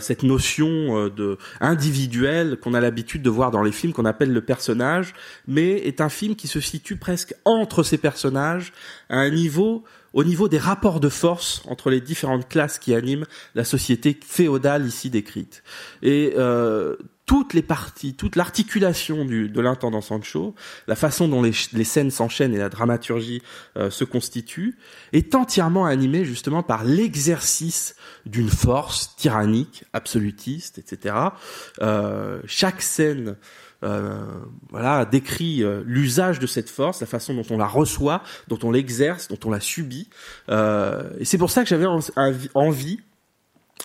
[0.00, 4.40] cette notion de individuelle qu'on a l'habitude de voir dans les films qu'on appelle le
[4.40, 5.14] personnage,
[5.46, 8.72] mais est un film qui se situe presque entre ces personnages
[9.08, 9.84] à un niveau
[10.16, 14.86] au niveau des rapports de force entre les différentes classes qui animent la société féodale
[14.86, 15.62] ici décrite.
[16.02, 20.54] Et euh, toutes les parties, toute l'articulation de l'intendant Sancho,
[20.86, 23.42] la façon dont les, scènes s'enchaînent et la dramaturgie
[23.76, 24.78] euh, se constitue,
[25.12, 31.14] est entièrement animée justement par l'exercice d'une force tyrannique, absolutiste, etc.
[31.82, 33.36] Euh, chaque scène
[33.84, 34.24] euh,
[34.70, 38.70] voilà, décrit euh, l'usage de cette force, la façon dont on la reçoit, dont on
[38.70, 40.08] l'exerce, dont on la subit.
[40.48, 41.86] Euh, et c'est pour ça que j'avais
[42.54, 43.00] envie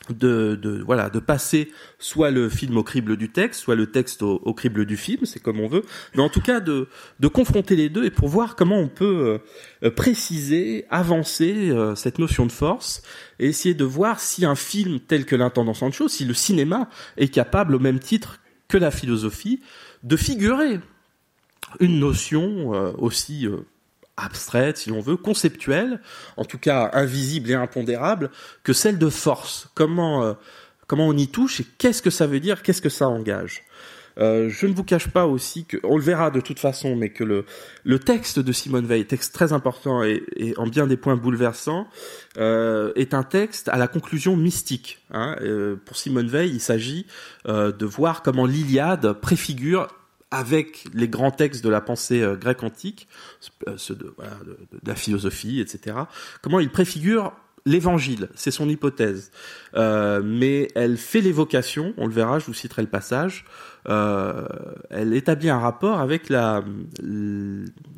[0.10, 4.23] de, de, voilà de passer soit le film au crible du texte, soit le texte
[4.23, 5.84] au, crible du film, c'est comme on veut,
[6.15, 6.88] mais en tout cas de,
[7.19, 9.39] de confronter les deux et pour voir comment on peut
[9.95, 13.04] préciser, avancer cette notion de force
[13.39, 17.30] et essayer de voir si un film tel que l'intendant Sancho, si le cinéma est
[17.30, 18.39] capable au même titre
[18.71, 19.62] que la philosophie
[20.03, 20.79] de figurer
[21.81, 23.67] une notion euh, aussi euh,
[24.15, 25.99] abstraite, si l'on veut, conceptuelle,
[26.38, 28.31] en tout cas invisible et impondérable,
[28.63, 29.67] que celle de force.
[29.75, 30.34] Comment, euh,
[30.88, 33.63] comment on y touche et qu'est-ce que ça veut dire, qu'est-ce que ça engage?
[34.17, 37.24] Je ne vous cache pas aussi que, on le verra de toute façon, mais que
[37.24, 37.45] le,
[37.84, 41.88] le texte de Simone Veil, texte très important et, et en bien des points bouleversants,
[42.38, 45.00] euh, est un texte à la conclusion mystique.
[45.12, 45.36] Hein.
[45.41, 47.06] Euh, pour Simone Veil, il s'agit
[47.47, 49.88] euh, de voir comment l'Iliade préfigure
[50.30, 53.10] avec les grands textes de la pensée grecque antique,
[53.76, 55.97] ceux de, voilà, de, la philosophie, etc.,
[56.41, 57.34] comment il préfigure
[57.65, 59.32] l'évangile, c'est son hypothèse.
[59.76, 63.45] Euh, mais elle fait l'évocation, on le verra, je vous citerai le passage,
[63.89, 64.47] euh,
[64.89, 66.63] elle établit un rapport avec la,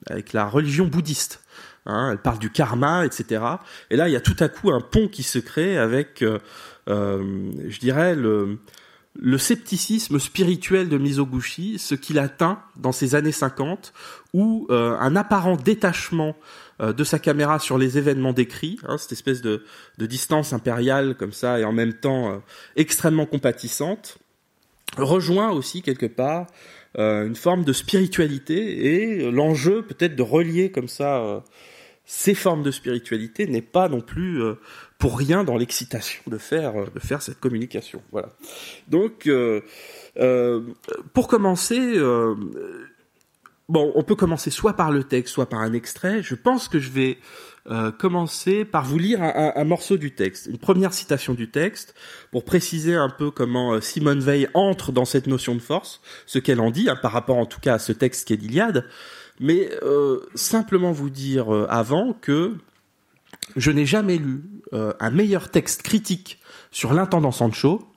[0.09, 1.43] avec la religion bouddhiste.
[1.85, 3.43] Hein, elle parle du karma, etc.
[3.89, 6.39] Et là, il y a tout à coup un pont qui se crée avec, euh,
[6.87, 8.59] euh, je dirais, le,
[9.15, 13.93] le scepticisme spirituel de Mizoguchi, ce qu'il atteint dans ces années 50,
[14.33, 16.35] où euh, un apparent détachement
[16.79, 19.63] de sa caméra sur les événements décrits, hein, cette espèce de,
[19.99, 22.41] distance impériale comme ça, et en même temps
[22.75, 24.17] extrêmement compatissante,
[24.97, 26.47] rejoint aussi quelque part
[26.97, 31.43] une forme de spiritualité et l'enjeu peut-être de relier comme ça
[32.05, 34.55] ces formes de spiritualité n'est pas non plus euh,
[35.03, 38.01] pour rien dans l'excitation de faire euh, de faire cette communication.
[38.13, 38.29] Voilà.
[38.87, 39.59] Donc, euh,
[41.13, 41.99] pour commencer,
[43.67, 46.23] bon, on peut commencer soit par le texte, soit par un extrait.
[46.23, 47.17] Je pense que je vais
[47.97, 51.95] commencer par vous lire un, morceau du texte, une première citation du texte,
[52.31, 56.61] pour préciser un peu comment Simone Veil entre dans cette notion de force, ce qu'elle
[56.61, 58.85] en dit, hein, par rapport en tout cas à ce texte qui est l'Iliade
[59.39, 62.53] mais euh, simplement vous dire euh, avant que
[63.55, 66.39] je n'ai jamais lu euh, un meilleur texte critique
[66.71, 67.87] sur l'intendant Sancho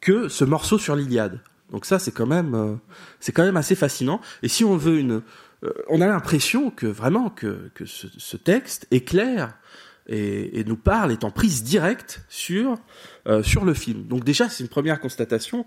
[0.00, 1.40] que ce morceau sur l'Iliade.
[1.70, 2.78] Donc ça c'est quand même
[3.20, 4.20] c'est quand même assez fascinant.
[4.42, 5.22] Et si on veut une
[5.64, 9.54] euh, on a l'impression que vraiment que, que ce, ce texte est clair
[10.06, 12.76] et, et nous parle, est en prise directe sur
[13.26, 14.04] euh, sur le film.
[14.04, 15.66] Donc déjà, c'est une première constatation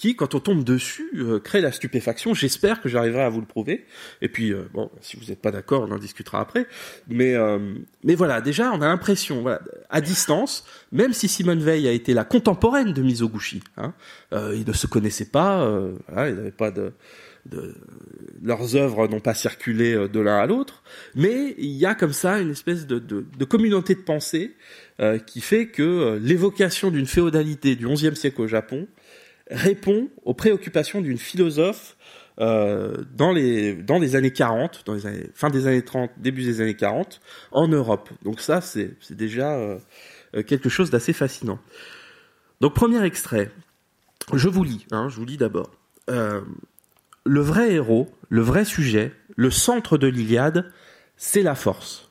[0.00, 2.32] qui, quand on tombe dessus, euh, crée la stupéfaction.
[2.32, 3.84] J'espère que j'arriverai à vous le prouver.
[4.22, 6.66] Et puis, euh, bon, si vous n'êtes pas d'accord, on en discutera après.
[7.06, 7.58] Mais, euh,
[8.02, 12.14] mais voilà, déjà, on a l'impression, voilà, à distance, même si Simone Veil a été
[12.14, 13.92] la contemporaine de Mizoguchi, hein,
[14.32, 16.94] euh, ils ne se connaissaient pas, euh, voilà, ils n'avaient pas de,
[17.44, 17.74] de,
[18.42, 20.82] leurs œuvres n'ont pas circulé de l'un à l'autre,
[21.14, 24.56] mais il y a comme ça une espèce de, de, de communauté de pensée
[25.00, 28.86] euh, qui fait que l'évocation d'une féodalité du XIe siècle au Japon
[29.50, 31.96] répond aux préoccupations d'une philosophe
[32.40, 36.76] euh, dans les années 40, dans les années, fin des années 30, début des années
[36.76, 37.20] 40,
[37.52, 38.08] en Europe.
[38.22, 39.78] Donc ça, c'est déjà euh,
[40.34, 41.58] euh, quelque chose d'assez fascinant.
[42.62, 43.50] Donc premier extrait,
[44.32, 45.70] je vous lis, hein, je vous lis d'abord.
[46.08, 50.72] Le vrai héros, le vrai sujet, le centre de l'Iliade,
[51.16, 52.10] c'est la force.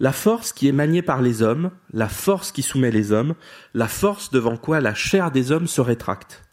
[0.00, 3.34] La force qui est maniée par les hommes, la force qui soumet les hommes,
[3.74, 6.43] la force devant quoi la chair des hommes se rétracte.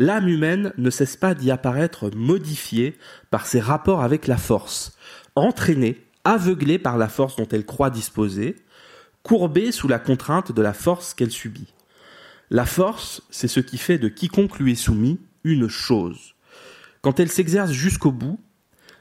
[0.00, 2.96] L'âme humaine ne cesse pas d'y apparaître modifiée
[3.30, 4.96] par ses rapports avec la force,
[5.34, 8.54] entraînée, aveuglée par la force dont elle croit disposer,
[9.24, 11.74] courbée sous la contrainte de la force qu'elle subit.
[12.48, 16.36] La force, c'est ce qui fait de quiconque lui est soumis une chose.
[17.02, 18.38] Quand elle s'exerce jusqu'au bout,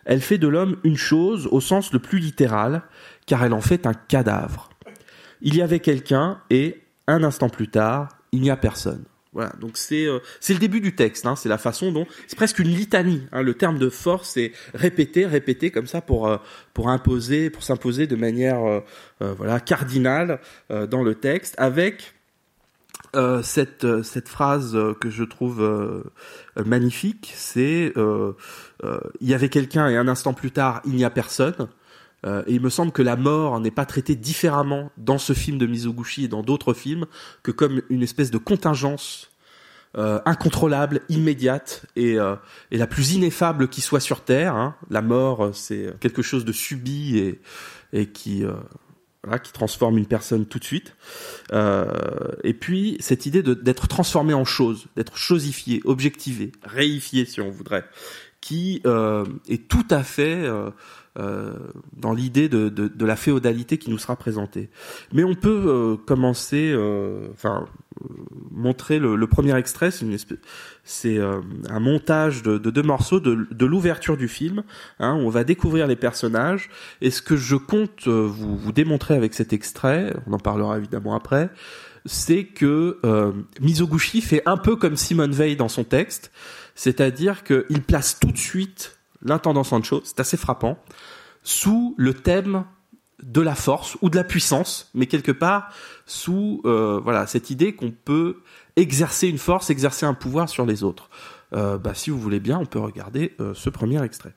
[0.04, 2.82] elle fait de l'homme une chose au sens le plus littéral,
[3.28, 4.70] car elle en fait un cadavre.
[5.42, 9.06] Il y avait quelqu'un et, un instant plus tard, il n'y a personne.
[9.38, 12.36] Voilà, donc c'est euh, c'est le début du texte, hein, c'est la façon dont c'est
[12.36, 13.22] presque une litanie.
[13.32, 16.38] Hein, le terme de force est répété, répété comme ça pour euh,
[16.74, 18.80] pour imposer, pour s'imposer de manière euh,
[19.22, 20.40] euh, voilà cardinale
[20.72, 22.16] euh, dans le texte, avec
[23.16, 26.04] euh, cette cette phrase que je trouve
[26.56, 31.68] magnifique, c'est il y avait quelqu'un et un instant plus tard il n'y a personne.
[32.26, 35.58] Euh, et il me semble que la mort n'est pas traitée différemment dans ce film
[35.58, 37.06] de Mizoguchi et dans d'autres films
[37.44, 39.30] que comme une espèce de contingence
[39.98, 42.36] euh, incontrôlable, immédiate et, euh,
[42.72, 44.56] et la plus ineffable qui soit sur Terre.
[44.56, 44.76] hein.
[44.90, 47.42] La mort, euh, c'est quelque chose de subi et,
[47.94, 48.52] et qui, euh,
[49.24, 50.96] voilà, qui transforme une personne tout de suite.
[51.52, 57.86] Et puis cette idée d'être transformé en chose, d'être chosifié, objectivé, réifié si on voudrait,
[58.42, 60.48] qui est tout à fait
[61.18, 64.70] dans l'idée de, de, la féodalité qui nous sera présentée.
[65.14, 67.66] Mais on peut euh, commencer, euh, enfin
[68.02, 68.08] euh,
[68.52, 69.92] montrer le, premier extrait,
[70.84, 74.64] c'est euh, un montage de, de deux morceaux de, de l'ouverture du film,
[75.00, 76.70] hein, où on va découvrir les personnages.
[77.02, 80.78] Et ce que je compte euh, vous, vous démontrer avec cet extrait, on en parlera
[80.78, 81.50] évidemment après,
[82.06, 86.32] c'est que euh, Mizoguchi fait un peu comme Simone Veil dans son texte,
[86.74, 90.78] c'est-à-dire qu'il place tout de suite l'intendant Sancho, c'est assez frappant,
[91.44, 92.66] sous le thème
[93.24, 95.72] de la force ou de la puissance, mais quelque part
[96.06, 98.38] sous euh, voilà cette idée qu'on peut
[98.76, 101.10] exercer une force, exercer un pouvoir sur les autres.
[101.54, 104.34] Euh, bah, si vous voulez bien, on peut regarder euh, ce premier extrait.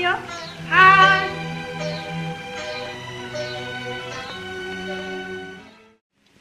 [0.00, 0.10] よ。
[0.10, 1.42] はーい。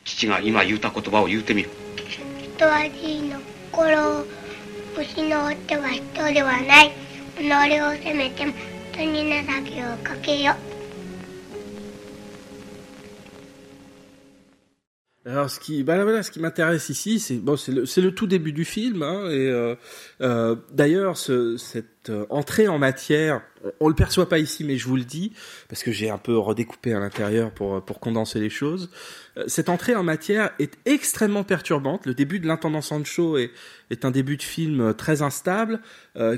[0.06, 1.70] 父が今言うた言葉を言うてみる。
[2.56, 3.40] 人はじの
[3.72, 4.26] 心を
[4.98, 6.92] 失っては人ではない。
[7.38, 8.54] 己を責めても
[8.94, 10.54] 人に情けをかけよ
[15.32, 17.40] Alors ce qui, voilà, ce qui m'intéresse ici, c'est
[18.02, 19.76] le, tout début du film, hein, et euh,
[20.20, 24.76] euh, d'ailleurs ce, cette euh, entrée en matière, on, on le perçoit pas ici, mais
[24.76, 25.32] je vous le dis
[25.70, 28.90] parce que j'ai un peu redécoupé à l'intérieur pour condenser les choses.
[29.48, 32.06] Cette entrée en matière est extrêmement perturbante.
[32.06, 33.52] Le début de l'intendant Sancho est
[33.90, 35.82] est un début de film très instable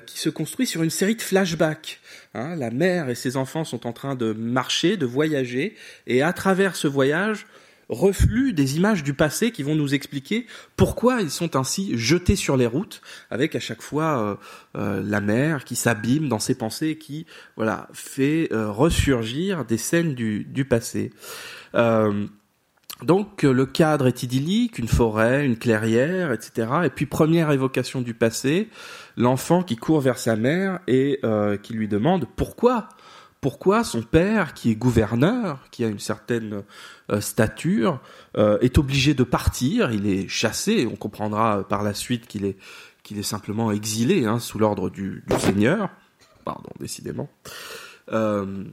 [0.06, 2.02] qui se construit sur une série de flashbacks.
[2.34, 5.76] Hein, la mère et ses enfants sont en train de marcher, de voyager,
[6.08, 7.48] et à travers ce voyage
[7.90, 12.58] reflux des images du passé qui vont nous expliquer pourquoi ils sont ainsi jetés sur
[12.58, 14.36] les routes, avec à chaque fois euh,
[14.78, 17.26] euh, la mère qui s'abîme dans ses pensées, et qui
[17.56, 21.12] voilà fait euh, ressurgir des scènes du, passé.
[23.02, 26.68] Donc le cadre est idyllique, une forêt, une clairière, etc.
[26.86, 28.70] Et puis première évocation du passé,
[29.18, 31.20] l'enfant qui court vers sa mère et
[31.64, 32.88] qui lui demande pourquoi
[33.44, 36.64] pourquoi son père, qui est gouverneur, qui a une certaine
[37.12, 38.00] euh, stature,
[38.38, 39.92] euh, est obligé de partir.
[39.92, 40.88] Il est chassé.
[40.90, 45.90] On comprendra par la suite qu'il est simplement exilé hein, sous l'ordre du, Seigneur.
[46.46, 47.28] pardon, décidément.
[48.14, 48.64] Euh,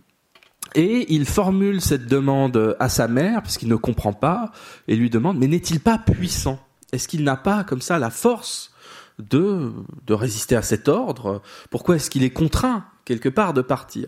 [0.76, 4.52] et il formule cette demande à sa mère, parce qu'il ne comprend pas,
[4.86, 6.64] et lui demande, mais n'est-il pas puissant?
[6.92, 8.72] Est-ce qu'il n'a pas comme ça la force
[9.18, 9.72] de
[10.10, 11.42] résister à cet ordre?
[11.70, 12.84] Pourquoi est-ce qu'il est contraint?
[13.10, 14.06] Quelque part de partir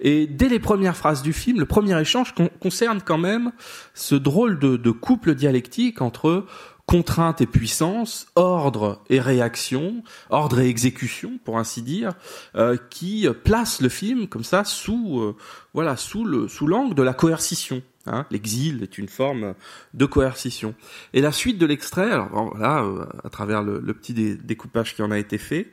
[0.00, 3.52] Et dès les premières phrases du film, le premier échange con- concerne quand même
[3.94, 6.46] ce drôle de, couple dialectique entre
[6.86, 12.14] contrainte et puissance, ordre et réaction, ordre et exécution, pour ainsi dire,
[12.56, 15.36] euh, qui place le film comme ça sous, euh,
[15.72, 17.82] voilà, sous le sous l'angle de la coercition.
[18.06, 18.26] Hein.
[18.32, 19.54] L'exil est une forme
[19.94, 20.74] de coercition.
[21.12, 24.96] Et la suite de l'extrait, alors bon, voilà, euh, à travers le, petit dé- découpage
[24.96, 25.70] qui en a été fait,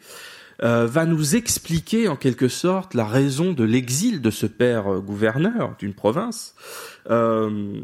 [0.63, 4.99] euh, va nous expliquer en quelque sorte la raison de l'exil de ce père euh,
[4.99, 6.55] gouverneur d'une province.
[7.09, 7.81] Euh,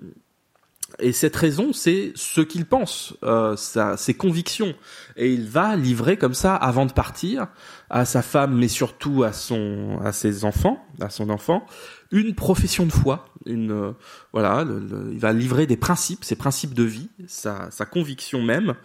[1.03, 4.73] et cette raison, c'est ce qu'il pense, euh, ses convictions.
[5.17, 7.47] Et il va livrer comme ça, avant de partir,
[7.89, 11.65] à sa femme, mais surtout à son, à ses enfants, à son enfant,
[12.11, 13.25] une profession de foi.
[13.45, 13.91] Une, euh,
[14.31, 14.65] voilà,
[15.11, 18.75] il va livrer des principes, ses principes de vie, sa, conviction même,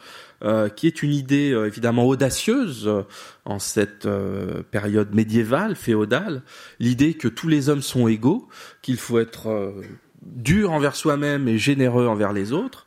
[0.43, 2.91] euh, qui est une idée évidemment audacieuse
[3.45, 4.09] en cette
[4.73, 6.43] période médiévale, féodale,
[6.81, 8.49] l'idée que tous les hommes sont égaux,
[8.83, 9.73] qu'il faut être
[10.35, 12.87] dur envers soi-même et généreux envers les autres.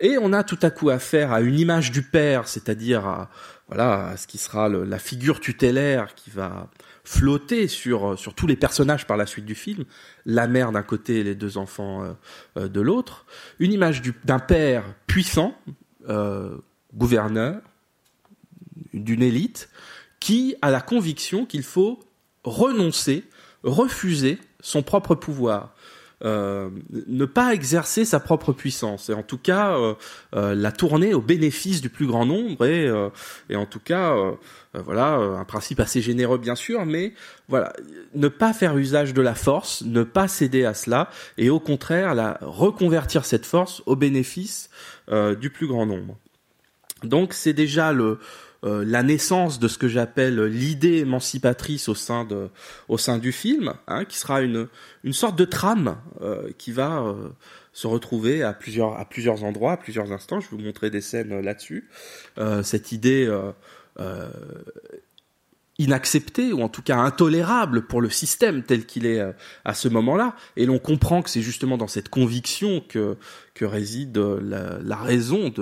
[0.00, 3.30] Et on a tout à coup affaire à une image du père, c'est-à-dire à
[3.68, 6.68] voilà à ce qui sera la figure tutélaire qui va
[7.04, 9.84] flotter sur sur tous les personnages par la suite du film,
[10.26, 12.12] la mère d'un côté et les deux enfants euh,
[12.56, 13.26] euh, de l'autre,
[13.58, 15.54] une image du- d'un père puissant,
[16.08, 16.56] euh,
[16.94, 17.60] gouverneur
[18.92, 19.68] d'une élite,
[20.18, 22.00] qui a la conviction qu'il faut
[22.42, 23.24] renoncer,
[23.62, 25.74] refuser son propre pouvoir.
[26.22, 26.68] Euh,
[27.06, 29.08] ne pas exercer sa propre puissance.
[29.08, 29.94] Et en tout cas euh,
[30.34, 32.90] euh, la tourner au bénéfice du plus grand nombre et,
[33.48, 34.14] et en tout cas
[34.74, 37.14] voilà un principe assez généreux bien sûr mais
[37.48, 37.72] voilà
[38.14, 41.08] ne pas faire usage de la force ne pas céder à cela
[41.38, 44.68] et au contraire la reconvertir cette force au bénéfice
[45.40, 46.18] du plus grand nombre.
[47.02, 48.18] Donc c'est déjà le
[48.64, 52.48] euh, la naissance de ce que j'appelle l'idée émancipatrice au sein de
[52.88, 54.68] au sein du film, hein, qui sera une
[55.04, 57.30] une sorte de trame euh, qui va euh,
[57.72, 60.40] se retrouver à plusieurs à plusieurs endroits, à plusieurs instants.
[60.40, 61.88] Je vais vous montrer des scènes euh, là-dessus.
[62.38, 63.28] Euh, cette idée
[65.80, 69.32] inacceptée ou en tout cas intolérable pour le système tel qu'il est euh,
[69.64, 70.36] à ce moment-là.
[70.56, 73.16] Et l'on comprend que c'est justement dans cette conviction que
[73.62, 75.52] réside euh, la, raison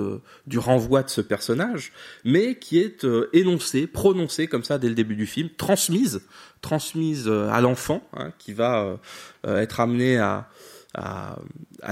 [0.47, 1.91] du renvoi de ce personnage,
[2.23, 6.21] mais qui est euh, énoncée, prononcée comme ça dès le début du film, transmise,
[6.61, 8.97] transmise à l'enfant, hein, qui va
[9.45, 10.49] être amené à,
[10.95, 11.37] à,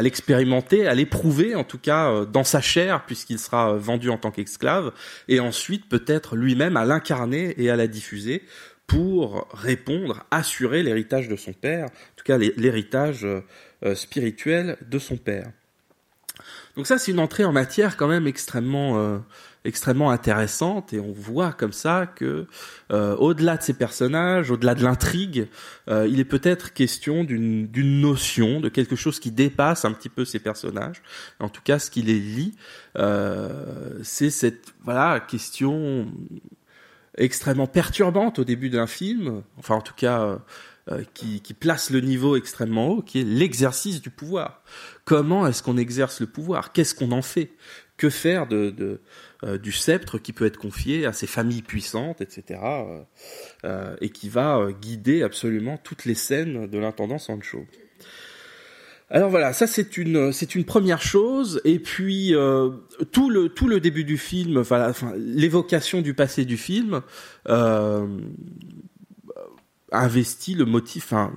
[0.01, 4.17] l'expérimenter, à l'éprouver en tout cas euh, dans sa chair puisqu'il sera euh, vendu en
[4.17, 4.91] tant qu'esclave
[5.27, 8.43] et ensuite peut-être lui-même à l'incarner et à la diffuser
[8.87, 14.97] pour répondre, assurer l'héritage de son père, en tout cas l'hé- l'héritage euh, spirituel de
[14.97, 15.51] son père.
[16.75, 19.21] Donc ça c'est une entrée en matière quand même extrêmement
[19.67, 22.47] extrêmement intéressante et on voit comme ça que
[22.91, 25.49] euh, au-delà de ces personnages, au-delà de l'intrigue,
[25.89, 30.23] euh, il est peut-être question d'une notion, de quelque chose qui dépasse un petit peu
[30.23, 31.01] ces personnages.
[31.41, 32.55] En tout cas, ce qui les lie,
[32.97, 34.73] euh, c'est cette
[35.27, 36.07] question
[37.17, 40.39] extrêmement perturbante au début d'un film, enfin en tout cas
[41.13, 44.63] qui place le niveau extrêmement haut, qui est l'exercice du pouvoir.
[45.03, 46.71] Comment est-ce qu'on exerce le pouvoir?
[46.71, 47.51] Qu'est-ce qu'on en fait?
[47.97, 49.01] Que faire de, de
[49.43, 52.59] euh, du sceptre qui peut être confié à ces familles puissantes, etc.
[52.63, 53.01] euh,
[53.65, 57.65] euh, et qui va euh, guider absolument toutes les scènes de l'intendant Sancho.
[59.09, 62.71] Alors voilà, ça c'est une c'est une première chose et puis euh,
[63.13, 67.01] tout le tout le début du film, enfin l'évocation du passé du film
[67.47, 68.05] euh,
[69.93, 71.33] investit le motif, enfin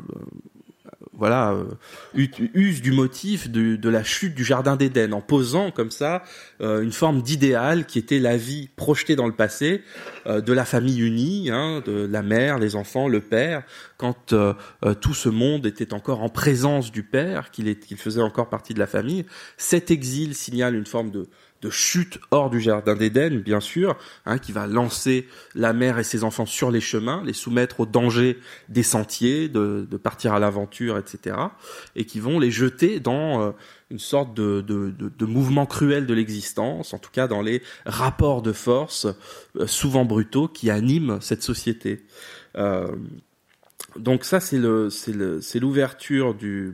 [1.21, 5.91] voilà, euh, use du motif de, de la chute du jardin d'Éden en posant comme
[5.91, 6.25] ça
[6.63, 9.83] euh, une forme d'idéal qui était la vie projetée dans le passé
[10.27, 13.65] euh, de la famille unie, hein, de la mère, les enfants, le père,
[13.99, 14.35] quand
[15.03, 18.87] tout ce monde était encore en présence du père, qu'il faisait encore partie de la
[18.87, 19.27] famille.
[19.59, 21.29] Cet exil signale une forme de
[21.63, 26.05] de chute hors du jardin d'Éden, bien sûr, hein, qui va lancer la mère et
[26.05, 28.39] ses enfants sur les chemins, les soumettre au danger
[28.69, 31.37] des sentiers, de, partir à l'aventure, etc.,
[31.97, 33.51] et qui vont les jeter dans euh,
[33.91, 38.41] une sorte de, de, de, mouvement cruel de l'existence, en tout cas dans les rapports
[38.41, 39.07] de force,
[39.57, 42.05] euh, souvent brutaux, qui animent cette société.
[42.57, 42.89] Euh,
[43.97, 46.73] donc ça, c'est c'est l'ouverture du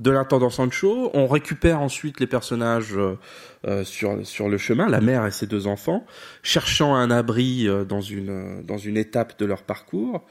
[0.00, 1.10] de l'intendant Sancho.
[1.14, 3.16] On récupère ensuite les personnages euh,
[3.66, 6.04] euh, sur le chemin, la mère et ses deux enfants,
[6.42, 10.24] cherchant un abri euh, dans une étape de leur parcours.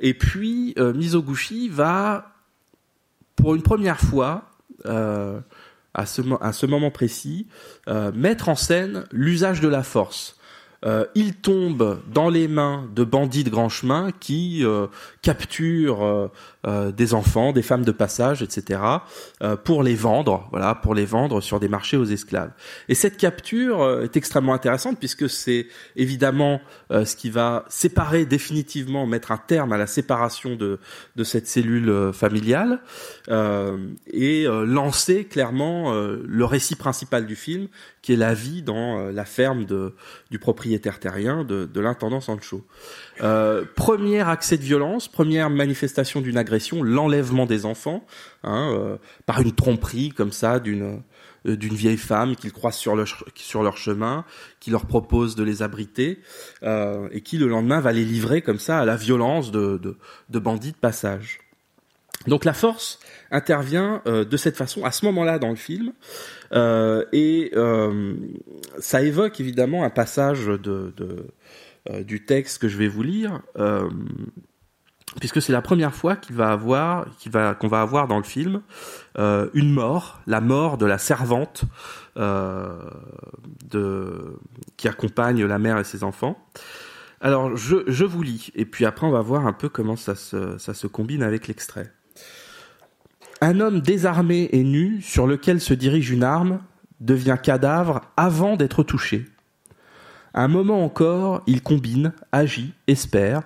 [0.00, 2.32] Et puis Mizoguchi va,
[3.36, 4.46] pour une première fois,
[4.86, 7.46] à, ce, moment précis,
[8.14, 10.39] mettre en scène l'usage de la force.
[10.84, 14.86] Euh, il tombe dans les mains de bandits de grand chemin qui euh,
[15.22, 16.28] capturent euh,
[16.66, 18.80] euh, des enfants, des femmes de passage, etc.
[19.42, 22.52] euh, pour les vendre, voilà, pour les vendre sur des marchés aux esclaves.
[22.90, 26.60] Et cette capture euh, est extrêmement intéressante puisque c'est évidemment
[26.90, 30.78] ce qui va séparer définitivement, mettre un terme à la séparation de
[31.16, 32.80] de cette cellule familiale
[33.28, 37.68] et lancer clairement le récit principal du film,
[38.02, 39.94] qui est la vie dans la ferme de
[40.30, 42.64] du propriétaire terrien de, de l'intendant Sancho.
[43.22, 48.04] Euh, premier accès de violence, première manifestation d'une agression, l'enlèvement des enfants
[48.44, 48.96] hein, euh,
[49.26, 51.02] par une tromperie comme ça d'une
[51.46, 53.02] euh, d'une vieille femme qu'ils croisent sur,
[53.34, 54.26] sur leur chemin,
[54.60, 56.18] qui leur propose de les abriter
[56.62, 60.72] et qui le lendemain va les livrer comme ça à la violence de, de bandits
[60.72, 61.38] de passage.
[62.26, 62.98] Donc la force
[63.30, 65.92] intervient euh, de cette façon à ce moment-là dans le film
[66.52, 68.14] euh, et euh,
[68.78, 70.92] ça évoque évidemment un passage de,
[72.02, 73.40] du texte que je vais vous lire,
[75.18, 77.06] puisque c'est la première fois qu'il va avoir,
[77.58, 78.60] qu'on va avoir dans le film
[79.16, 81.64] une mort, la mort de la servante
[82.16, 84.38] de,
[84.76, 86.38] qui accompagne la mère et ses enfants.
[87.22, 90.14] Alors je, je vous lis, et puis après on va voir un peu comment ça
[90.14, 91.92] se, ça se combine avec l'extrait.
[93.42, 96.60] Un homme désarmé et nu sur lequel se dirige une arme
[97.00, 99.26] devient cadavre avant d'être touché.
[100.34, 103.42] Un moment encore, il combine, agit, espère,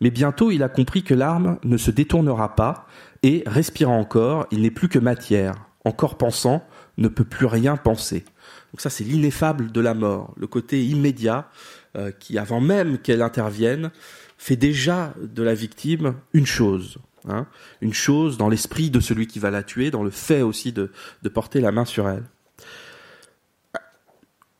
[0.00, 2.86] mais bientôt il a compris que l'arme ne se détournera pas,
[3.22, 5.54] et, respirant encore, il n'est plus que matière.
[5.84, 6.64] Encore pensant,
[6.98, 8.24] ne peut plus rien penser.
[8.72, 11.48] Donc ça, c'est l'ineffable de la mort, le côté immédiat
[11.96, 13.90] euh, qui, avant même qu'elle intervienne,
[14.38, 16.98] fait déjà de la victime une chose.
[17.28, 17.46] Hein,
[17.80, 20.90] une chose dans l'esprit de celui qui va la tuer, dans le fait aussi de,
[21.32, 22.24] porter la main sur elle.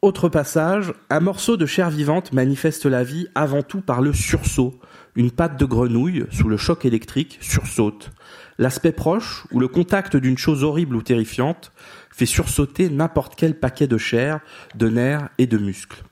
[0.02, 4.78] Autre passage, un morceau de chair vivante manifeste la vie avant tout par le sursaut.
[5.16, 8.10] Une patte de grenouille, sous le choc électrique, sursaute.
[8.58, 11.72] L'aspect proche, ou le contact d'une chose horrible ou terrifiante,
[12.10, 14.40] fait sursauter n'importe quel paquet de chair,
[14.74, 16.02] de nerfs et de muscles.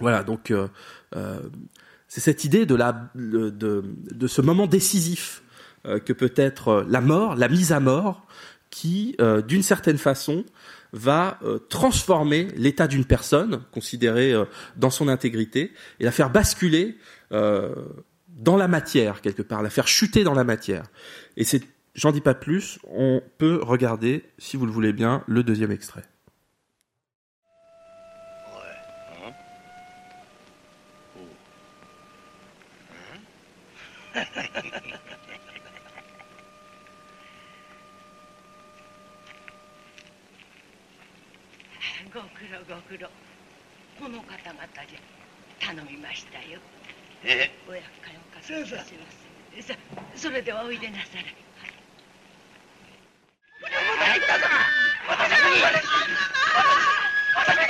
[0.00, 0.68] Voilà, donc euh,
[1.16, 1.40] euh,
[2.08, 2.76] c'est cette idée de,
[4.26, 5.42] ce moment décisif
[5.88, 8.26] euh, que peut être euh, la mort, la mise à mort,
[8.70, 10.44] qui, euh, d'une certaine façon,
[10.92, 14.32] va transformer l'état d'une personne considérée
[14.76, 16.96] dans son intégrité et la faire basculer
[17.30, 20.84] dans la matière quelque part, la faire chuter dans la matière.
[21.36, 21.62] Et c'est,
[21.94, 26.04] j'en dis pas plus, on peut regarder, si vous le voulez bien, le deuxième extrait.
[29.26, 29.32] Hein
[31.16, 31.20] oh.
[34.14, 34.22] hein
[42.68, 43.08] ご苦労。
[43.98, 45.00] この方々じゃ
[45.58, 46.60] 頼みましたよ。
[47.24, 47.50] え？
[47.66, 48.84] お役会おかけします。
[49.66, 49.74] さ
[50.14, 51.24] それではおいでなされ
[57.48, 57.67] 「Voilà,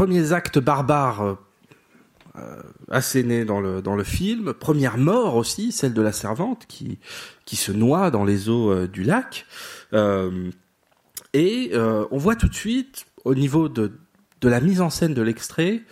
[0.00, 1.36] premiers actes barbares
[2.34, 6.98] euh, assénés dans le dans le film, première mort aussi, celle de la servante qui
[7.44, 9.44] qui se noie dans les eaux euh, du lac.
[9.92, 10.50] Euh,
[11.34, 13.92] et euh, on voit tout de suite au niveau de
[14.40, 15.82] de la mise en scène de l'extrait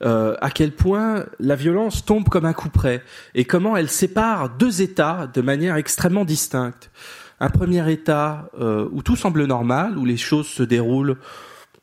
[0.00, 3.04] à quel point la violence tombe comme un coup près
[3.36, 6.90] et comment elle sépare deux états de manière extrêmement distincte.
[7.38, 8.50] Un premier état
[8.90, 11.18] où tout semble normal, où les choses se déroulent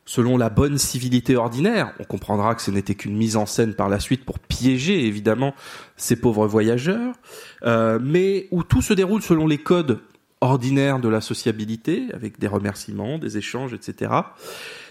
[0.10, 1.93] selon la bonne civilité ordinaire.
[1.99, 5.53] On comprendra que ce n'était qu'une mise en scène par la suite pour piéger évidemment
[5.97, 7.14] ces pauvres voyageurs,
[7.62, 9.99] euh, mais où tout se déroule selon les codes
[10.41, 14.12] ordinaires de la sociabilité, avec des remerciements, des échanges, etc.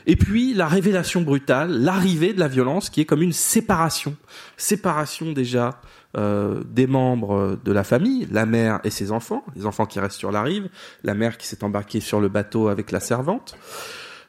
[0.06, 4.14] Et puis la révélation brutale, l'arrivée de la violence qui est comme une séparation,
[4.56, 5.80] séparation déjà
[6.16, 10.18] euh, des membres de la famille, la mère et ses enfants, les enfants qui restent
[10.18, 10.68] sur la rive,
[11.02, 13.56] la mère qui s'est embarquée sur le bateau avec la servante.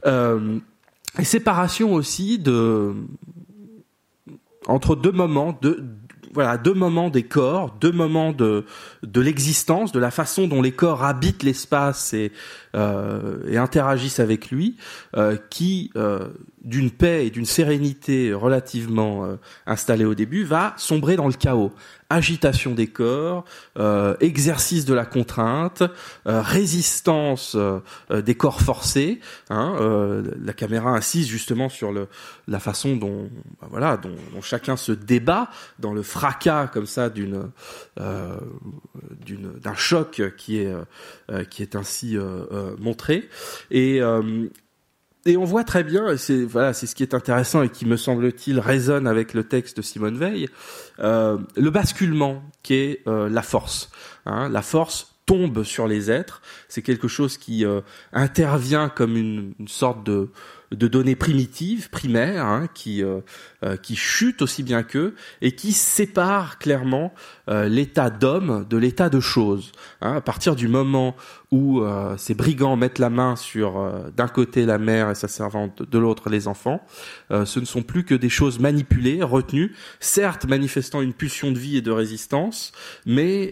[0.05, 0.59] Euh,
[1.17, 2.93] et séparation aussi de
[4.67, 5.83] entre deux moments de
[6.33, 8.65] voilà deux moments des corps, deux moments de
[9.03, 12.31] de l'existence, de la façon dont les corps habitent l'espace et
[12.75, 14.77] euh, et interagissent avec lui,
[15.15, 16.27] euh, qui euh,
[16.69, 21.73] d'une paix et d'une sérénité relativement euh, installée au début va sombrer dans le chaos.
[22.11, 23.45] Agitation des corps,
[23.77, 25.83] euh, exercice de la contrainte,
[26.27, 27.81] euh, résistance euh,
[28.21, 29.19] des corps forcés.
[29.49, 32.07] Hein, la caméra insiste justement sur le,
[32.47, 33.29] la façon dont,
[33.61, 35.49] bah voilà, dont, chacun se débat
[35.79, 37.51] dans le fracas comme ça d'une,
[37.97, 40.73] d'un choc qui est,
[41.49, 42.17] qui est ainsi
[42.79, 43.29] montré.
[43.69, 44.01] Et
[45.29, 47.97] et on voit très bien, c'est voilà, c'est ce qui est intéressant et qui me
[47.97, 50.49] semble-t-il résonne avec le texte de Simone Veil,
[50.99, 53.91] euh, le basculement qui est euh, la force.
[54.25, 56.41] Hein, la force tombe sur les êtres.
[56.67, 60.29] C'est quelque chose qui euh, intervient comme une, une sorte de
[60.71, 63.21] de données primitives, primaires, hein, qui euh,
[63.63, 67.13] euh, qui chutent aussi bien qu'eux et qui séparent clairement
[67.49, 69.71] euh, l'état d'homme de l'état de chose.
[70.01, 71.15] Hein, à partir du moment
[71.51, 75.27] où euh, ces brigands mettent la main sur euh, d'un côté la mère et sa
[75.27, 76.81] servante, de l'autre les enfants,
[77.31, 81.57] euh, ce ne sont plus que des choses manipulées, retenues, certes manifestant une pulsion de
[81.57, 82.71] vie et de résistance,
[83.05, 83.51] mais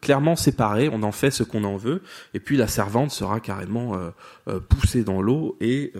[0.00, 0.88] clairement séparées.
[0.92, 2.02] On en fait ce qu'on en veut,
[2.34, 3.98] et puis la servante sera carrément
[4.68, 5.92] poussée dans l'eau et,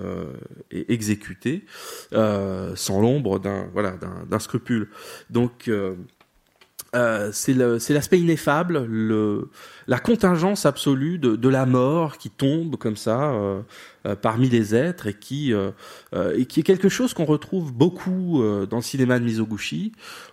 [0.70, 1.64] et exécutée
[2.12, 3.94] sans l'ombre d'un voilà
[4.28, 4.88] d'un scrupule.
[5.30, 5.94] Donc euh,
[6.96, 7.54] euh, c'est
[7.92, 9.48] l'aspect ineffable, le,
[9.86, 13.62] la contingence absolue de, la mort qui tombe comme ça euh,
[14.20, 15.52] parmi les êtres et qui
[16.14, 19.92] et qui est quelque chose qu'on retrouve beaucoup dans le cinéma de Mizoguchi.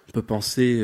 [0.09, 0.83] On peut penser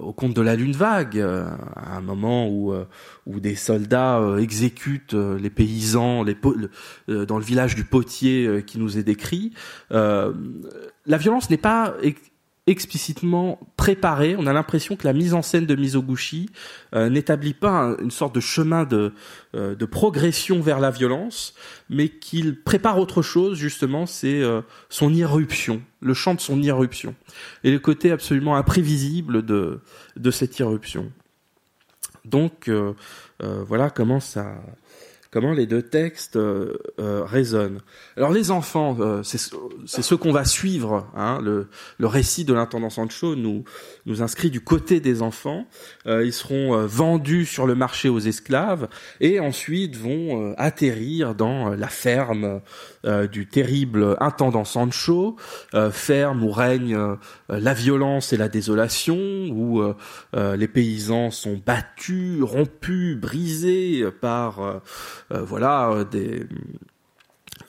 [0.00, 2.84] au conte de la lune vague, euh, à un moment où euh,
[3.26, 6.36] où des soldats euh, exécutent euh, les paysans, les
[7.08, 9.52] euh, dans le village du Potier euh, qui nous est décrit.
[9.92, 10.32] Euh,
[11.06, 11.94] la violence n'est pas
[12.68, 14.36] explicitement préparée.
[14.38, 16.50] On a l'impression que la mise en scène de Mizoguchi
[16.94, 19.12] euh, n'établit pas un- une sorte de chemin de,
[19.54, 21.54] euh, de progression vers la violence,
[21.88, 24.60] mais qu'il prépare autre chose, justement, c'est euh,
[24.90, 27.14] son irruption, le chant de son irruption,
[27.64, 29.80] et le côté absolument imprévisible de,
[30.30, 31.10] cette irruption.
[32.24, 32.70] Donc,
[33.40, 34.56] voilà comment ça,
[35.30, 37.80] comment les deux textes euh, euh, résonnent.
[38.16, 41.10] Alors les enfants, euh, c'est ceux qu'on va suivre.
[41.14, 41.68] Hein, le,
[41.98, 43.64] le récit de l'intendant Sancho nous
[44.06, 45.66] nous inscrit du côté des enfants.
[46.06, 48.88] Euh, ils seront euh, vendus sur le marché aux esclaves
[49.20, 52.60] et ensuite vont atterrir dans la ferme
[53.04, 55.36] du terrible intendant Sancho,
[55.74, 57.16] euh, ferme où règne euh,
[57.48, 59.94] la violence et la désolation, où euh,
[60.36, 64.78] euh, les paysans sont battus, rompus, brisés par euh,
[65.32, 66.46] euh, voilà euh, des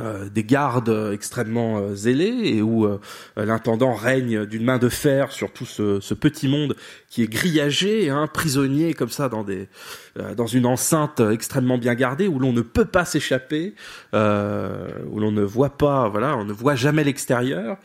[0.01, 3.01] euh, des gardes extrêmement euh, zélés et où euh,
[3.35, 6.77] l'intendant règne d'une main de fer sur tout ce, petit monde
[7.09, 9.67] qui est grillagé, hein, prisonnier comme ça dans des
[10.08, 13.75] euh, dans une enceinte extrêmement bien gardée où l'on ne peut pas s'échapper,
[14.13, 17.77] euh, où l'on ne voit pas, voilà, on ne voit jamais l'extérieur.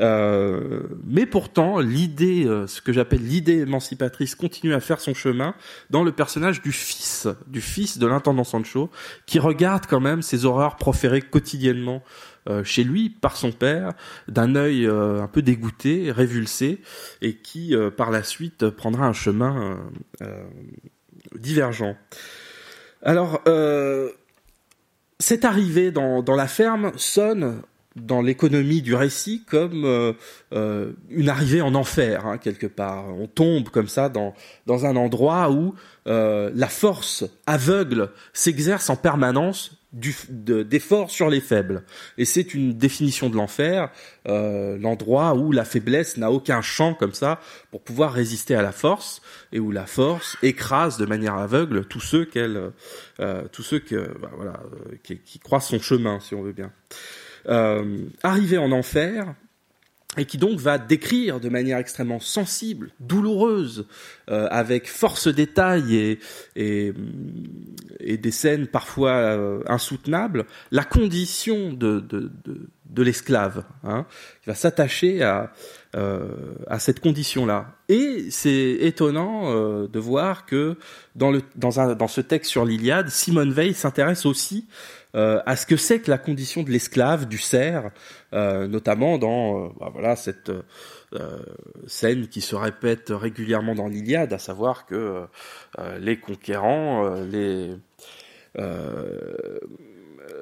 [0.00, 5.54] Euh, mais pourtant, l'idée, euh, ce que j'appelle l'idée émancipatrice, continue à faire son chemin
[5.90, 8.90] dans le personnage du fils, du fils de l'intendant Sancho,
[9.26, 12.02] qui regarde quand même ces horreurs proférées quotidiennement
[12.48, 13.92] euh, chez lui par son père,
[14.26, 16.80] d'un œil euh, un peu dégoûté, révulsé,
[17.20, 19.78] et qui euh, par la suite prendra un chemin
[21.30, 21.96] euh, euh, divergent.
[23.02, 24.10] Alors, euh,
[25.18, 27.62] cette arrivée dans la ferme sonne
[27.96, 30.12] dans l'économie du récit comme euh,
[30.52, 33.08] euh, une arrivée en enfer hein, quelque part.
[33.08, 34.34] On tombe comme ça dans
[34.66, 35.74] dans un endroit où
[36.06, 40.66] euh, la force aveugle s'exerce en permanence du de-
[41.08, 41.84] sur les faibles.
[42.16, 43.90] Et c'est une définition de l'enfer,
[44.26, 47.40] euh, l'endroit où la faiblesse n'a aucun champ comme ça
[47.70, 49.20] pour pouvoir résister à la force
[49.52, 52.70] et où la force écrase de manière aveugle tous ceux qu'elle,
[53.20, 56.52] euh, tous ceux que bah, voilà euh, qui, qui croisent son chemin si on veut
[56.52, 56.72] bien.
[57.48, 59.34] Euh, arrivé en enfer,
[60.18, 63.86] et qui donc va décrire de manière extrêmement sensible, douloureuse,
[64.30, 66.18] euh, avec force détail
[66.54, 66.92] et,
[68.04, 72.30] des scènes parfois euh, insoutenables, la condition de,
[72.96, 74.06] l'esclave, hein,
[74.42, 75.52] qui va s'attacher à,
[76.78, 77.74] cette condition-là.
[77.88, 80.76] Et c'est étonnant de voir que
[81.16, 84.66] dans, dans, ce texte sur l'Iliade, Simone Veil s'intéresse aussi
[85.14, 87.90] à ce que c'est que la condition de l'esclave, du cerf,
[88.32, 90.50] euh, notamment dans euh, bah, voilà cette
[91.14, 91.38] euh,
[91.86, 95.26] scène qui se répète régulièrement dans l'Iliade, à savoir que
[95.78, 97.76] euh, les conquérants, euh, les
[98.58, 99.58] euh,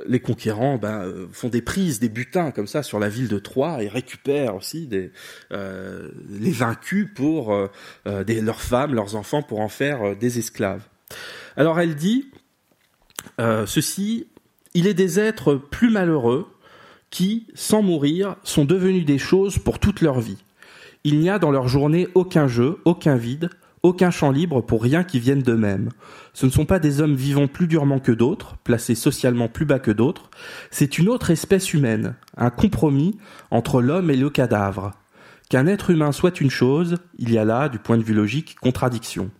[0.06, 3.38] les conquérants ben, euh, font des prises, des butins comme ça sur la ville de
[3.38, 5.10] Troie et récupèrent aussi des,
[5.52, 7.68] euh, les vaincus pour euh,
[8.06, 10.82] euh, des, leurs femmes, leurs enfants pour en faire euh, des esclaves.
[11.56, 12.30] Alors elle dit
[13.40, 14.28] euh, ceci
[14.74, 16.46] il est des êtres plus malheureux
[17.10, 20.38] qui, sans mourir, sont devenus des choses pour toute leur vie.
[21.02, 23.50] Il n'y a dans leur journée aucun jeu, aucun vide,
[23.82, 25.88] aucun champ libre pour rien qui vienne d'eux-mêmes.
[26.34, 29.78] Ce ne sont pas des hommes vivant plus durement que d'autres, placés socialement plus bas
[29.78, 30.30] que d'autres,
[30.70, 33.16] c'est une autre espèce humaine, un compromis
[33.50, 34.92] entre l'homme et le cadavre.
[35.48, 38.56] Qu'un être humain soit une chose, il y a là, du point de vue logique,
[38.60, 39.30] contradiction.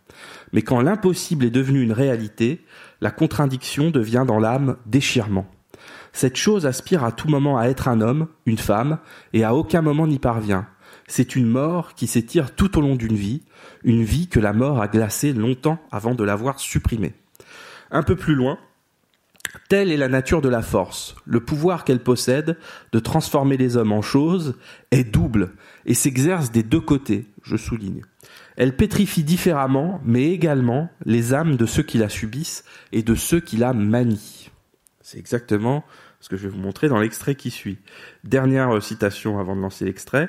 [0.52, 2.64] Mais quand l'impossible est devenu une réalité,
[3.00, 5.46] la contradiction devient dans l'âme déchirement.
[6.12, 8.98] Cette chose aspire à tout moment à être un homme, une femme,
[9.32, 10.66] et à aucun moment n'y parvient.
[11.06, 13.42] C'est une mort qui s'étire tout au long d'une vie,
[13.84, 17.14] une vie que la mort a glacée longtemps avant de l'avoir supprimée.
[17.90, 18.58] Un peu plus loin,
[19.68, 21.16] Telle est la nature de la force.
[21.24, 22.56] Le pouvoir qu'elle possède
[22.92, 24.56] de transformer les hommes en choses
[24.90, 25.52] est double
[25.86, 28.02] et s'exerce des deux côtés, je souligne.
[28.60, 33.40] Elle pétrifie différemment, mais également, les âmes de ceux qui la subissent et de ceux
[33.40, 34.50] qui la manient.
[35.00, 35.82] C'est exactement
[36.20, 37.78] ce que je vais vous montrer dans l'extrait qui suit.
[38.22, 40.28] Dernière citation avant de lancer l'extrait.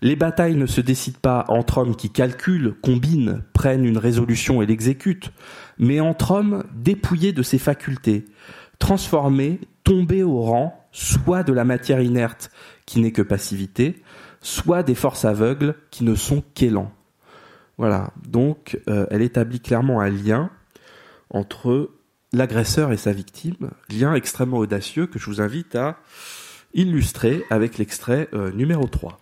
[0.00, 4.66] Les batailles ne se décident pas entre hommes qui calculent, combinent, prennent une résolution et
[4.66, 5.32] l'exécutent,
[5.76, 8.26] mais entre hommes dépouillés de ses facultés,
[8.78, 12.52] transformés, tombés au rang, soit de la matière inerte
[12.86, 14.04] qui n'est que passivité,
[14.40, 16.92] soit des forces aveugles qui ne sont qu'élan.
[17.78, 20.50] Voilà, donc euh, elle établit clairement un lien
[21.30, 21.90] entre
[22.32, 25.98] l'agresseur et sa victime, lien extrêmement audacieux que je vous invite à
[26.74, 29.18] illustrer avec l'extrait euh, numéro 3.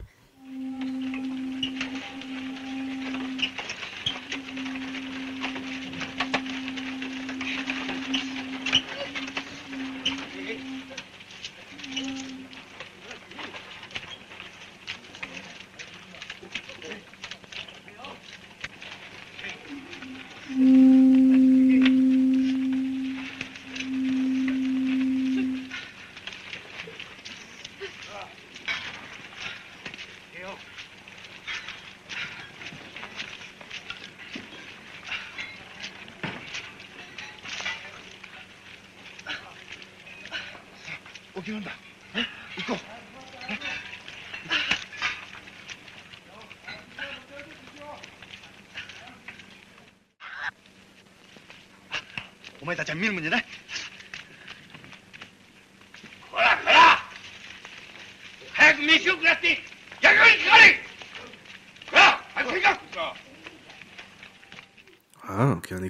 [65.32, 65.82] Ah, donc un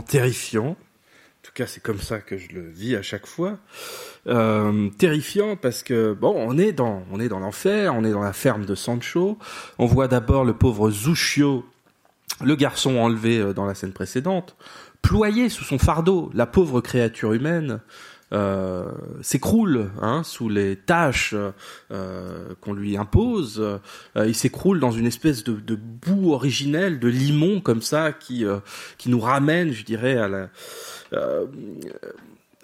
[0.00, 0.76] terrifiant.
[1.40, 3.58] En tout cas, c'est comme ça que je le vis à chaque fois.
[4.26, 8.22] Euh, terrifiant parce que bon, on est dans on est dans l'enfer, on est dans
[8.22, 9.38] la ferme de Sancho.
[9.78, 11.64] On voit d'abord le pauvre Zushio,
[12.44, 14.54] le garçon enlevé euh, dans la scène précédente,
[15.00, 17.80] ployé sous son fardeau, la pauvre créature humaine.
[18.32, 21.34] Euh, s'écroule hein, sous les tâches
[21.90, 23.60] euh, qu'on lui impose.
[23.60, 28.44] Euh, il s'écroule dans une espèce de, de, boue originelle, de limon comme ça, qui
[28.98, 30.48] qui nous ramène, je dirais, à la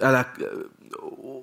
[0.01, 0.29] à la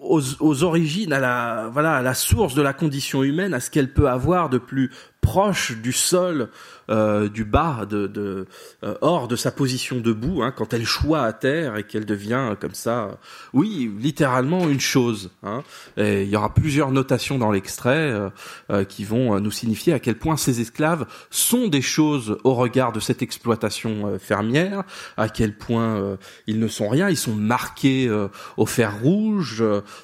[0.01, 3.69] aux, aux, origines, à la voilà, à la source de la condition humaine, à ce
[3.69, 4.91] qu'elle peut avoir de plus
[5.23, 6.49] proche du sol
[6.89, 8.45] euh, du bas, de, de
[8.83, 12.57] euh, hors de sa position debout, hein, quand elle choit à terre et qu'elle devient
[12.59, 13.11] comme ça, euh,
[13.53, 15.31] oui, littéralement une chose.
[15.43, 15.63] Hein.
[15.95, 18.13] Et il y aura plusieurs notations dans l'extrait
[18.89, 22.99] qui vont nous signifier à quel point ces esclaves sont des choses au regard de
[22.99, 24.83] cette exploitation fermière,
[25.17, 26.17] à quel point
[26.47, 28.09] ils ne sont rien, ils sont marqués
[28.57, 29.63] au fer rouge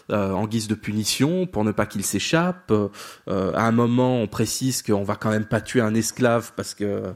[0.09, 2.73] en guise de punition pour ne pas qu'ils s'échappent.
[3.27, 7.13] à un moment, on précise qu'on va quand même pas tuer un esclave parce que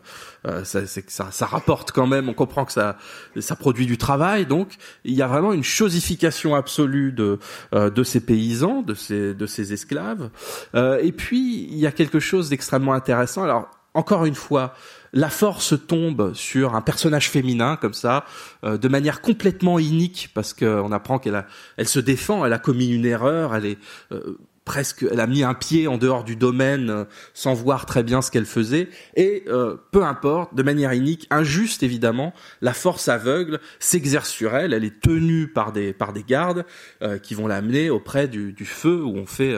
[0.47, 2.27] euh, ça, ça, ça, rapporte quand même.
[2.27, 2.97] On comprend que ça,
[3.39, 4.45] ça produit du travail.
[4.45, 7.39] Donc, il y a vraiment une chosification absolue de
[7.73, 10.29] euh, de ces paysans, de ces de ces esclaves.
[10.75, 13.43] Euh, et puis, il y a quelque chose d'extrêmement intéressant.
[13.43, 14.73] Alors, encore une fois,
[15.13, 18.25] la force tombe sur un personnage féminin comme ça,
[18.63, 21.45] euh, de manière complètement inique, parce qu'on apprend qu'elle a,
[21.77, 23.77] elle se défend, elle a commis une erreur, elle est
[24.11, 28.03] euh, presque, elle a mis un pied en dehors du domaine euh, sans voir très
[28.03, 28.89] bien ce qu'elle faisait.
[29.15, 34.73] Et euh, peu importe, de manière inique, injuste évidemment, la force aveugle s'exerce sur elle.
[34.73, 36.65] Elle est tenue par des par des gardes
[37.01, 39.55] euh, qui vont l'amener auprès du, du, feu où on fait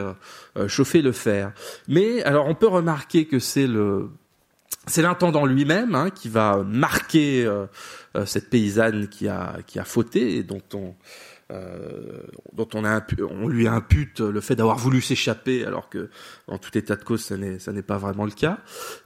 [0.66, 1.52] chauffer le fer.
[1.88, 4.08] Mais alors on peut remarquer que c'est le
[4.86, 7.48] c'est l'intendant lui-même hein, qui va marquer
[8.24, 10.94] cette paysanne qui a qui a fauté et dont on
[11.52, 12.22] euh,
[12.52, 16.10] dont on, a on lui impute le fait d'avoir voulu s'échapper, alors que
[16.48, 18.58] en tout état de cause, ça n'est, pas vraiment le cas.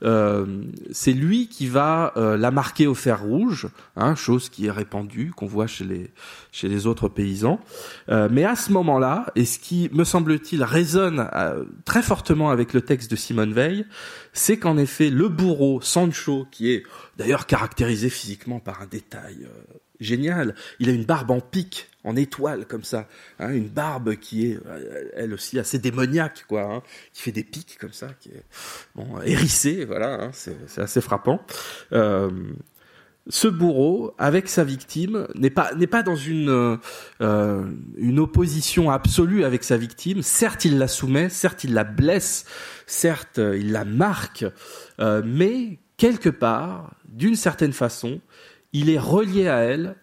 [0.03, 4.70] Euh, c'est lui qui va euh, la marquer au fer rouge, hein, chose qui est
[4.70, 6.11] répandue, qu'on voit chez les
[6.53, 7.61] chez les autres paysans.
[8.09, 12.72] Euh, mais à ce moment-là, et ce qui me semble-t-il résonne euh, très fortement avec
[12.72, 13.86] le texte de Simone Veil,
[14.32, 16.84] c'est qu'en effet le bourreau Sancho, qui est
[17.18, 19.47] d'ailleurs caractérisé physiquement par un détail
[20.01, 20.55] génial.
[20.78, 23.07] Il a une barbe en pic, en étoile comme ça,
[23.38, 26.82] hein, une barbe qui est euh, elle aussi assez démoniaque, quoi, hein,
[27.12, 28.44] qui fait des pics comme ça, qui est
[28.94, 31.40] bon, hérissée, voilà, hein, c'est assez frappant.
[31.92, 32.30] Euh,
[33.28, 36.78] ce bourreau, avec sa victime, n'est pas dans une
[37.20, 37.64] euh,
[37.96, 40.22] une opposition absolue avec sa victime.
[40.22, 42.46] Certes, il la soumet, certes, il la blesse,
[42.86, 44.46] certes, il la marque,
[44.98, 48.20] mais quelque part, d'une certaine façon,
[48.73, 49.97] il est relié à elle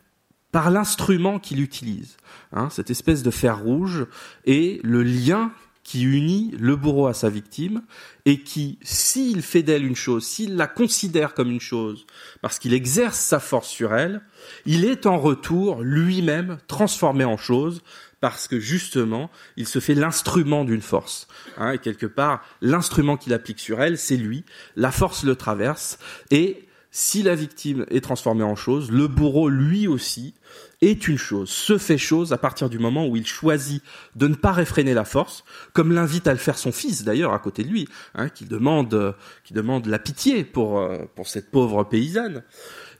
[0.51, 2.17] par l'instrument qu'il utilise,
[2.51, 4.07] hein, cette espèce de fer rouge
[4.45, 5.51] et le lien
[5.87, 7.81] qui unit le bourreau à sa victime
[8.25, 12.05] et qui, s'il fait d'elle une chose, s'il la considère comme une chose,
[12.41, 14.21] parce qu'il exerce sa force sur elle,
[14.65, 17.81] il est en retour lui-même transformé en chose
[18.19, 21.27] parce que justement, il se fait l'instrument d'une force.
[21.57, 24.43] Hein, et quelque part, l'instrument qu'il applique sur elle, c'est lui.
[24.75, 25.99] La force le traverse
[26.31, 26.66] et
[26.99, 30.33] si la victime est transformée en chose, le bourreau lui aussi
[30.81, 33.83] est une chose, se fait chose à partir du moment où il choisit
[34.15, 35.43] de ne pas réfréner la force,
[35.73, 39.15] comme l'invite à le faire son fils d'ailleurs à côté de lui, hein, qui demande
[39.43, 42.41] qui demande la pitié pour euh, cette pauvre paysanne.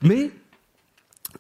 [0.04, 0.30] Mais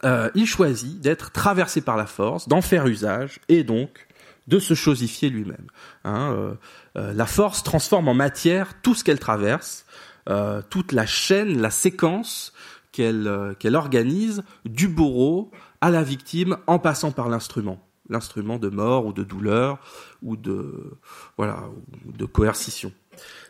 [0.03, 4.07] euh, il choisit d'être traversé par la force, d'en faire usage et donc
[4.47, 5.67] de se chosifier lui-même.
[6.05, 6.57] Hein,
[6.95, 9.85] euh, la force transforme en matière tout ce qu'elle traverse
[10.29, 12.53] euh, toute la chaîne, la séquence
[12.91, 15.51] qu'elle euh, qu'elle organise du bourreau
[15.81, 17.79] à la victime en passant par l'instrument.
[18.09, 19.79] L'instrument de mort ou de douleur
[20.23, 20.97] ou de
[21.37, 21.65] voilà
[22.05, 22.93] de coercition.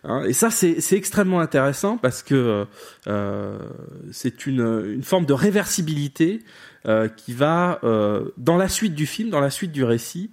[0.04, 2.66] Hein, et ça c'est extrêmement intéressant parce que
[3.08, 3.60] euh,
[4.12, 6.44] c'est une, une forme de réversibilité
[6.88, 10.32] euh, qui va euh, dans la suite du film dans la suite du récit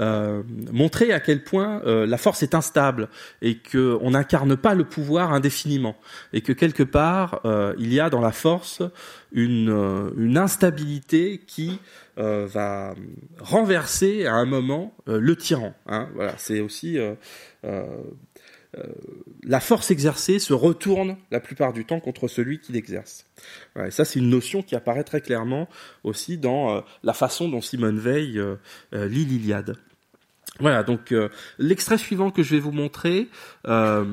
[0.00, 0.42] euh,
[0.72, 3.08] montrer à quel point euh, la force est instable
[3.42, 5.94] et que on n'incarne pas le pouvoir indéfiniment
[6.32, 8.82] et que quelque part euh, il y a dans la force
[9.30, 11.78] une, une instabilité qui
[12.16, 12.94] va
[13.40, 15.74] renverser à un moment le tyran.
[15.88, 16.96] Hein, voilà, c'est aussi
[19.42, 23.26] la force exercée se retourne la plupart du temps contre celui qui l'exerce.
[23.90, 25.68] Ça, c'est une notion qui apparaît très clairement
[26.02, 28.42] aussi dans la façon dont Simone Veil
[28.92, 29.76] lit l'Iliade.
[30.60, 33.28] Voilà, donc euh, l'extrait suivant que je vais vous montrer,
[33.66, 34.04] euh,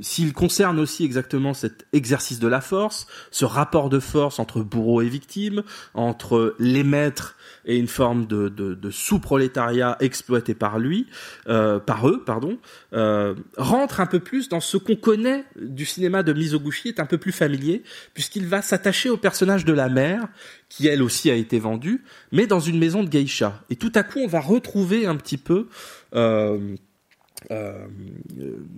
[0.00, 5.02] s'il concerne aussi exactement cet exercice de la force, ce rapport de force entre bourreau
[5.02, 5.62] et victime,
[5.94, 11.06] entre les maîtres et une forme de, de, de sous-prolétariat exploité par lui,
[11.48, 12.58] euh, par eux, pardon,
[12.92, 17.06] euh, rentre un peu plus dans ce qu'on connaît du cinéma de Mizoguchi, est un
[17.06, 17.82] peu plus familier,
[18.12, 20.28] puisqu'il va s'attacher au personnage de la mère,
[20.68, 23.62] qui elle aussi a été vendue, mais dans une maison de geisha.
[23.70, 25.68] Et tout à coup, on va retrouver un petit peu
[26.14, 26.76] euh,
[27.50, 27.86] euh,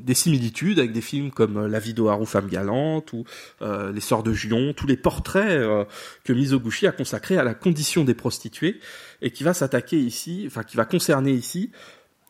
[0.07, 3.25] des similitudes avec des films comme euh, La vie d'Oharu, femme galante ou
[3.63, 5.85] euh, Les Sœurs de Gion, tous les portraits euh,
[6.25, 8.81] que Mizoguchi a consacrés à la condition des prostituées
[9.23, 11.71] et qui va s'attaquer ici, enfin qui va concerner ici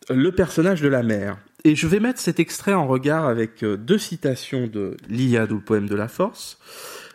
[0.09, 1.39] le personnage de la mère.
[1.65, 5.61] Et je vais mettre cet extrait en regard avec deux citations de l'Iliade ou le
[5.61, 6.59] poème de la force,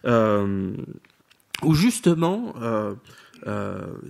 [0.03, 2.53] où justement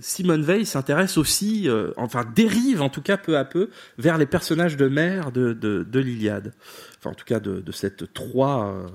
[0.00, 4.26] Simone Veil s'intéresse aussi, euh, enfin dérive en tout cas peu à peu vers les
[4.26, 6.52] personnages de mère de, de, de l'Iliade,
[6.98, 8.90] enfin en tout cas de, de cette Troie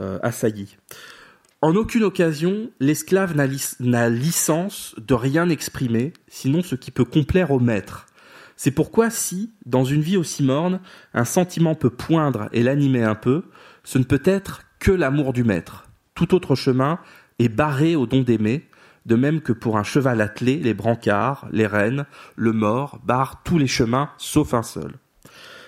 [0.00, 0.76] euh, assaillie.
[1.62, 3.34] En aucune occasion, l'esclave
[3.80, 8.06] n'a licence de rien exprimer, sinon ce qui peut complaire au maître.
[8.56, 10.80] C'est pourquoi si, dans une vie aussi morne,
[11.14, 13.44] un sentiment peut poindre et l'animer un peu,
[13.84, 15.88] ce ne peut être que l'amour du maître.
[16.14, 16.98] Tout autre chemin
[17.38, 18.68] est barré au don d'aimer,
[19.06, 22.04] de même que pour un cheval attelé, les brancards, les rênes,
[22.34, 24.92] le mort barrent tous les chemins sauf un seul.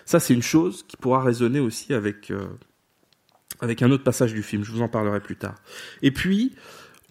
[0.04, 2.48] Ça, c'est une chose qui pourra résonner aussi avec, euh,
[3.60, 5.54] avec un autre passage du film, je vous en parlerai plus tard.
[6.02, 6.54] Et puis,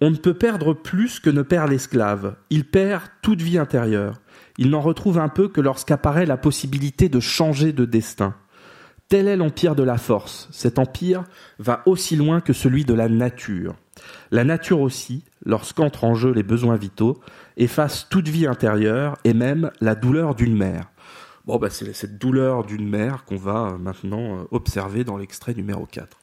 [0.01, 2.35] on ne peut perdre plus que ne perd l'esclave.
[2.49, 4.21] Il perd toute vie intérieure.
[4.57, 8.35] Il n'en retrouve un peu que lorsqu'apparaît la possibilité de changer de destin.
[9.09, 10.49] Tel est l'empire de la force.
[10.51, 11.23] Cet empire
[11.59, 13.75] va aussi loin que celui de la nature.
[14.31, 17.19] La nature aussi, lorsqu'entrent en jeu les besoins vitaux,
[17.55, 20.91] efface toute vie intérieure et même la douleur d'une mère.
[21.45, 25.53] Bon, bah, c'est cette douleur d'une mère qu'on va euh, maintenant euh, observer dans l'extrait
[25.53, 26.16] numéro 4.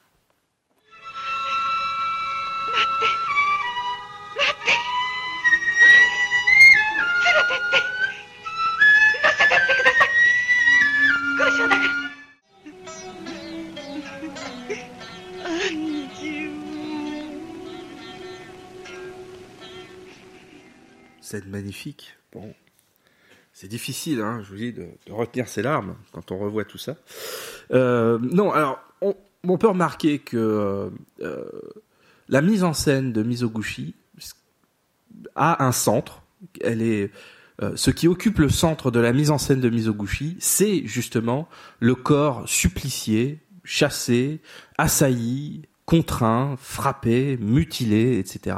[21.46, 22.16] Magnifique.
[22.32, 22.54] Bon,
[23.52, 26.96] c'est difficile, hein, je vous dis, de, retenir ses larmes quand on revoit tout ça.
[27.72, 31.50] Euh, non, alors, on, peut remarquer que euh,
[32.28, 33.94] la mise en scène de Mizoguchi
[35.34, 36.22] a un centre.
[36.60, 37.10] Elle est
[37.62, 41.48] euh, ce qui occupe le centre de la mise en scène de Mizoguchi, c'est justement
[41.78, 44.40] le corps supplicié, chassé,
[44.76, 48.56] assailli, contraint, frappé, mutilé, etc.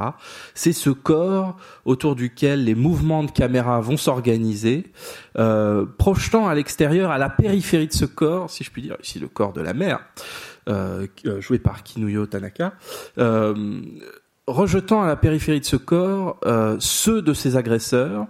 [0.54, 4.92] C'est ce corps autour duquel les mouvements de caméra vont s'organiser,
[5.38, 9.18] euh, projetant à l'extérieur, à la périphérie de ce corps, si je puis dire, ici
[9.18, 10.00] le corps de la mère,
[10.68, 12.74] euh, euh joué par Kinuyo Tanaka,
[14.46, 16.38] rejetant à la périphérie de ce corps
[16.78, 18.26] ceux de ses agresseurs,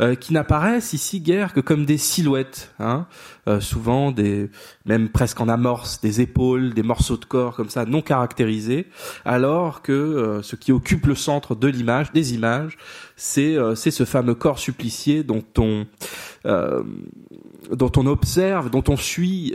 [0.00, 3.06] euh, qui n'apparaissent ici guère que comme des silhouettes, hein,
[3.48, 4.48] euh, souvent des,
[4.86, 8.86] même presque en amorce, des épaules, des morceaux de corps comme ça non caractérisés,
[9.26, 12.78] alors que euh, ce qui occupe le centre de l'image, des images,
[13.16, 15.86] c'est c'est ce fameux corps supplicié dont on
[16.44, 19.54] dont on observe, dont on suit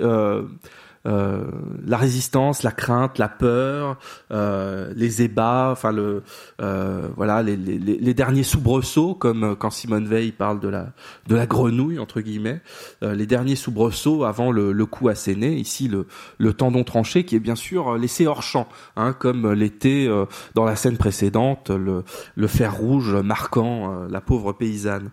[1.06, 1.44] euh,
[1.86, 3.98] la résistance, la crainte, la peur,
[4.32, 6.24] euh, les ébats, enfin le
[6.62, 10.94] euh, voilà les, les, les, derniers soubresauts comme quand Simone Veil parle de la
[11.28, 12.62] de la grenouille entre guillemets,
[13.02, 15.56] les derniers soubresauts avant le, le coup asséné.
[15.56, 16.08] Ici le
[16.40, 20.08] le tendon tranché qui est bien sûr laissé hors champ, hein, comme l'était
[20.56, 22.04] dans la scène précédente le
[22.36, 25.12] le fer rouge marquant la pauvre paysanne.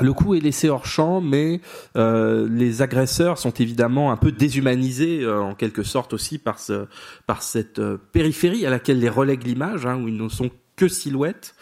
[0.00, 1.60] Le coup est laissé hors champ, mais
[1.96, 6.86] euh, les agresseurs sont évidemment un peu déshumanisés euh, en quelque sorte aussi par ce,
[7.26, 10.88] par cette euh, périphérie à laquelle les relègue l'image, hein, où ils ne sont que
[10.88, 11.54] silhouettes.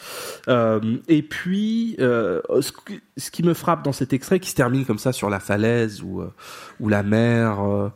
[0.49, 5.31] et puis, ce, qui me frappe dans cet extrait, qui se termine comme ça sur
[5.31, 7.93] la falaise ou la mer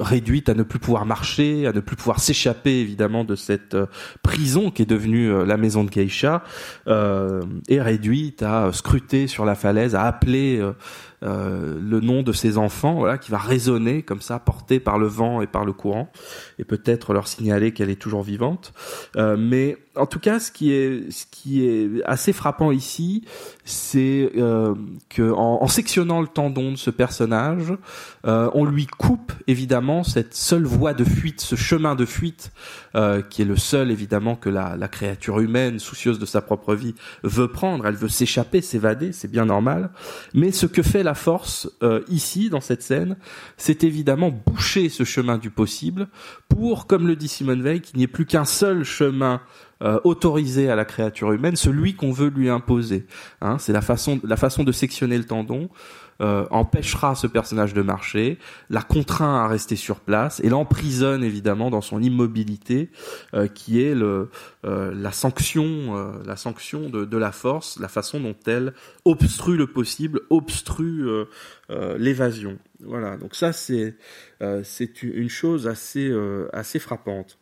[0.00, 3.86] réduite à ne plus pouvoir marcher, à ne plus pouvoir s'échapper évidemment de cette euh,
[4.22, 6.42] prison qui est devenue euh, la maison de Geisha,
[6.88, 10.60] euh, et réduite à scruter sur la falaise, à appeler
[11.22, 15.06] euh, le nom de ses enfants, voilà, qui va résonner comme ça, porté par le
[15.06, 16.10] vent et par le courant,
[16.58, 18.72] et peut-être leur signaler qu'elle est toujours vivante.
[19.16, 23.24] Euh, mais en tout cas, ce qui est, ce qui est assez frappant ici,
[23.64, 24.74] c'est euh,
[25.08, 27.72] que en, en, sectionnant le tendon de ce personnage,
[28.26, 32.52] euh, on lui coupe évidemment cette seule voie de fuite, ce chemin de fuite,
[32.94, 36.74] euh, qui est le seul évidemment que la, la, créature humaine, soucieuse de sa propre
[36.74, 36.94] vie,
[37.24, 37.86] veut prendre.
[37.86, 39.90] Elle veut s'échapper, s'évader, c'est bien normal.
[40.34, 43.16] Mais ce que fait la force euh, ici, dans cette scène,
[43.56, 46.08] c'est évidemment boucher ce chemin du possible
[46.48, 49.40] pour, comme le dit Simone Veil, qu'il n'y ait plus qu'un seul chemin
[49.82, 53.06] euh, autorisé à la créature humaine, celui qu'on veut lui imposer.
[53.40, 53.80] Hein, c'est la
[54.24, 55.70] la façon de sectionner le tendon.
[56.20, 61.70] Euh, empêchera ce personnage de marcher, la contraint à rester sur place et l'emprisonne évidemment
[61.70, 62.90] dans son immobilité,
[63.32, 64.28] euh, qui est le,
[64.66, 68.74] euh, la sanction, la sanction de, de, la force, la façon dont elle
[69.06, 71.08] obstrue le possible, obstrue
[71.96, 72.58] l'évasion.
[72.80, 73.96] Voilà, donc ça c'est
[74.62, 76.12] c'est une chose assez
[76.52, 77.38] assez frappante.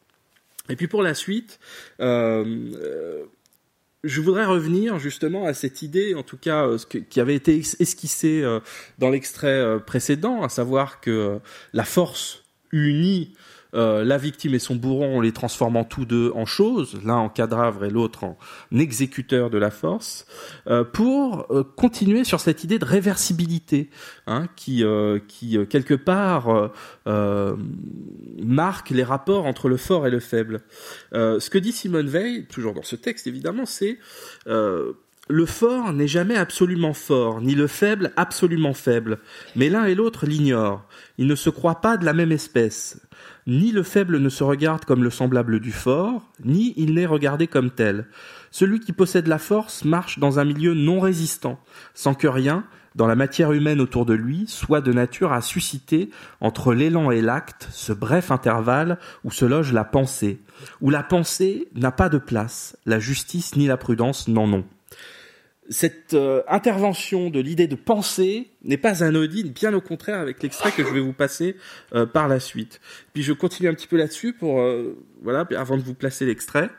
[0.69, 1.59] Et puis pour la suite,
[4.05, 6.79] je voudrais revenir justement à cette idée, en tout cas, euh,
[7.11, 8.61] qui avait été esquissée euh,
[8.99, 11.41] dans l'extrait précédent, à savoir que
[11.73, 13.35] la force unie
[13.75, 17.29] euh, la victime et son bourron, en les transformant tous deux en choses, l'un en
[17.29, 18.39] cadavre et l'autre en
[18.73, 20.27] exécuteur de la force,
[20.69, 23.91] euh, pour euh, continuer sur cette idée de réversibilité,
[24.27, 24.85] hein, qui,
[25.27, 26.71] qui quelque part
[27.07, 30.61] marque les rapports entre le fort et le faible.
[31.13, 33.99] ce que dit Simone Veil, toujours dans ce texte évidemment, c'est
[35.29, 39.19] le fort n'est jamais absolument fort, ni le faible absolument faible,
[39.57, 40.87] mais l'un et l'autre l'ignorent.
[41.19, 43.01] Ils ne se croient pas de la même espèce.
[43.47, 47.47] Ni le faible ne se regarde comme le semblable du fort, ni il n'est regardé
[47.47, 48.07] comme tel.
[48.51, 51.61] Celui qui possède la force marche dans un milieu non résistant,
[51.93, 52.65] sans que rien,
[52.95, 56.09] dans la matière humaine autour de lui, soit de nature à susciter,
[56.41, 60.41] entre l'élan et l'acte, ce bref intervalle où se loge la pensée,
[60.81, 64.65] où la pensée n'a pas de place, la justice ni la prudence n'en ont
[65.69, 70.73] cette euh, intervention de l'idée de penser n'est pas anodine, bien au contraire avec l'extrait
[70.73, 71.57] que je vais vous passer
[71.95, 72.81] euh, par la suite.
[73.13, 76.71] Puis je continue un petit peu là-dessus pour euh, voilà avant de vous placer l'extrait.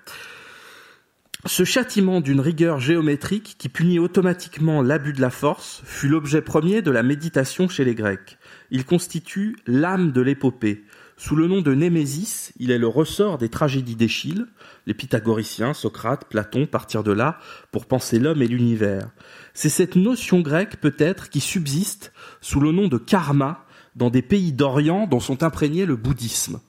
[1.45, 6.82] Ce châtiment d'une rigueur géométrique qui punit automatiquement l'abus de la force fut l'objet premier
[6.82, 8.38] de la méditation chez les Grecs.
[8.72, 10.84] Il constitue l'âme de l'épopée.
[11.19, 14.45] Sous le nom de Némésis, il est le ressort des tragédies d'Échille,
[14.85, 17.39] les pythagoriciens, Socrate, Platon partirent de là
[17.73, 19.09] pour penser l'homme et l'univers.
[19.53, 23.65] C'est cette notion grecque peut-être qui subsiste sous le nom de karma
[23.97, 26.61] dans des pays d'Orient dont sont imprégnés le bouddhisme.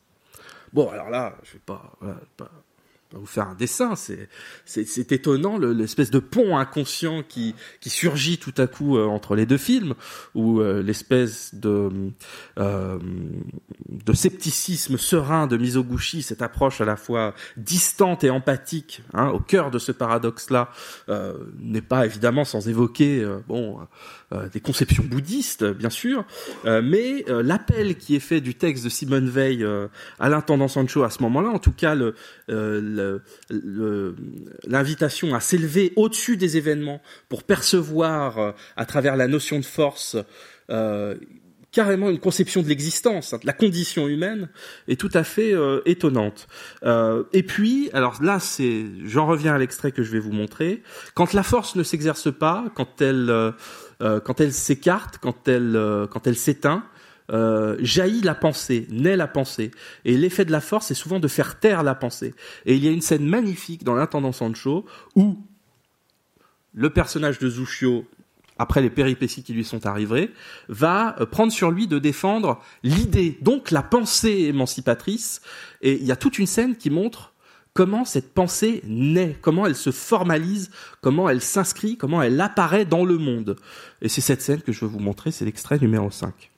[0.72, 1.96] Bon, alors là, je vais pas,
[3.12, 4.28] vous faire un dessin, c'est
[4.64, 9.34] c'est, étonnant le- l'espèce de pont inconscient qui qui surgit tout à coup euh, entre
[9.34, 9.94] les deux films,
[10.34, 11.90] ou euh, l'espèce de
[12.58, 12.98] euh,
[13.88, 19.40] de scepticisme serein de Mizoguchi, cette approche à la fois distante et empathique, hein, au
[19.40, 20.70] cœur de ce paradoxe-là,
[21.08, 23.78] euh, n'est pas évidemment sans évoquer euh, bon
[24.52, 26.24] des conceptions bouddhistes, bien sûr,
[26.64, 29.88] euh, mais euh, l'appel qui est fait du texte de Simone Veil euh,
[30.20, 33.20] à l'intendant Sancho à ce moment-là, en tout cas euh,
[33.50, 34.14] le-
[34.66, 40.16] l'invitation à s'élever au-dessus des événements pour percevoir euh, à travers la notion de force
[40.70, 41.16] euh,
[41.72, 44.48] carrément une conception de l'existence, de la condition humaine,
[44.88, 46.48] est tout à fait euh, étonnante.
[46.82, 50.82] Euh, et puis, alors là, c'est, j'en reviens à l'extrait que je vais vous montrer.
[51.14, 53.52] Quand la force ne s'exerce pas, quand elle, euh, euh,
[54.20, 56.84] quand elle s'écarte, quand elle, euh, quand elle s'éteint,
[57.32, 59.70] euh, jaillit la pensée, naît la pensée.
[60.04, 62.34] Et l'effet de la force, c'est souvent de faire taire la pensée.
[62.66, 65.38] Et il y a une scène magnifique dans l'intendant Sancho où
[66.72, 68.04] le personnage de Zushio,
[68.58, 70.32] après les péripéties qui lui sont arrivées,
[70.68, 75.40] va euh, prendre sur lui de défendre l'idée, donc la pensée émancipatrice.
[75.82, 77.32] Et il y a toute une scène qui montre
[77.74, 80.70] comment cette pensée naît, comment elle se formalise,
[81.00, 83.56] comment elle s'inscrit, comment elle apparaît dans le monde?
[84.02, 86.50] Et c'est cette scène que je veux vous montrer, c'est l'extrait numéro 5.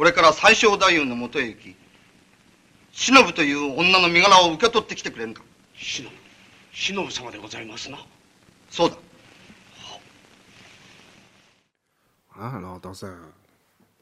[0.00, 1.76] これから最小太夫のもとへ行き
[2.90, 5.42] 忍という女の身柄を受け取ってきてくれんか
[5.74, 6.08] 忍
[6.72, 7.98] 忍様でございますな
[8.70, 8.96] そうだ
[12.34, 13.14] Voilà, alors dans un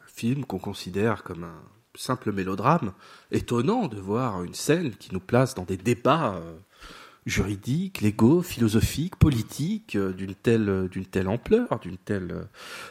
[0.06, 1.62] film qu'on considère comme un
[1.96, 2.92] simple mélodrame,
[3.32, 6.58] étonnant de voir une scène qui nous place dans des débats euh,
[7.26, 12.42] juridiques, légaux, philosophiques, politiques, euh, d'une telle, d'une telle ampleur, d'une telle euh,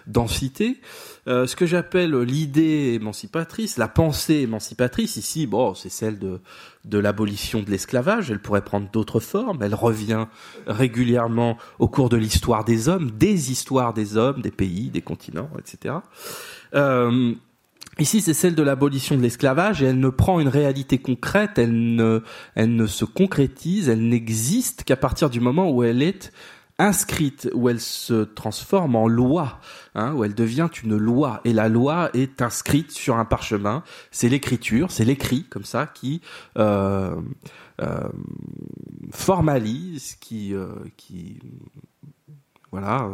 [0.06, 0.80] densité.
[1.28, 6.40] Euh, ce que j'appelle l'idée émancipatrice, la pensée émancipatrice, ici, bon, c'est celle de,
[6.86, 10.28] de l'abolition de l'esclavage, elle pourrait prendre d'autres formes, elle revient
[10.68, 15.50] régulièrement au cours de l'histoire des hommes, des histoires des hommes, des pays, des continents,
[15.60, 15.96] etc.
[16.74, 17.34] Euh,
[18.00, 21.96] Ici, c'est celle de l'abolition de l'esclavage et elle ne prend une réalité concrète, elle
[21.96, 22.22] ne,
[22.54, 26.32] elle ne se concrétise, elle n'existe qu'à partir du moment où elle est
[26.80, 29.60] inscrite, où elle se transforme en loi,
[29.96, 31.42] hein, où elle devient une loi.
[31.44, 33.84] Et la loi est inscrite sur un parchemin.
[34.12, 36.22] C'est l'écriture, c'est l'écrit comme ça qui
[36.58, 37.16] euh,
[37.82, 38.10] euh,
[39.12, 40.68] formalise, qui, euh,
[40.98, 41.40] qui
[42.72, 43.10] voilà,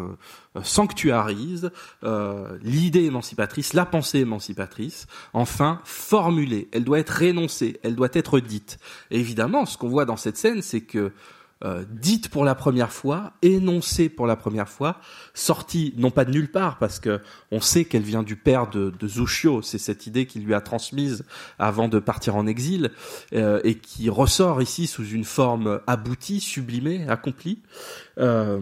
[0.56, 1.72] euh, sanctuarise
[2.04, 6.70] euh, l'idée émancipatrice, la pensée émancipatrice, enfin formulée.
[6.72, 8.80] Elle doit être rénoncée, elle doit être dite.
[9.12, 11.12] Évidemment, ce qu'on voit dans cette scène, c'est que
[11.66, 15.00] euh, dite pour la première fois, énoncée pour la première fois,
[15.34, 17.22] sortie non pas de nulle part parce que
[17.52, 20.60] on sait qu'elle vient du père de, de Zushio, c'est cette idée qu'il lui a
[20.60, 21.24] transmise
[21.60, 22.92] avant de partir en exil
[23.34, 27.62] euh, et qui ressort ici sous une forme aboutie, sublimée, accomplie.
[28.18, 28.60] Euh,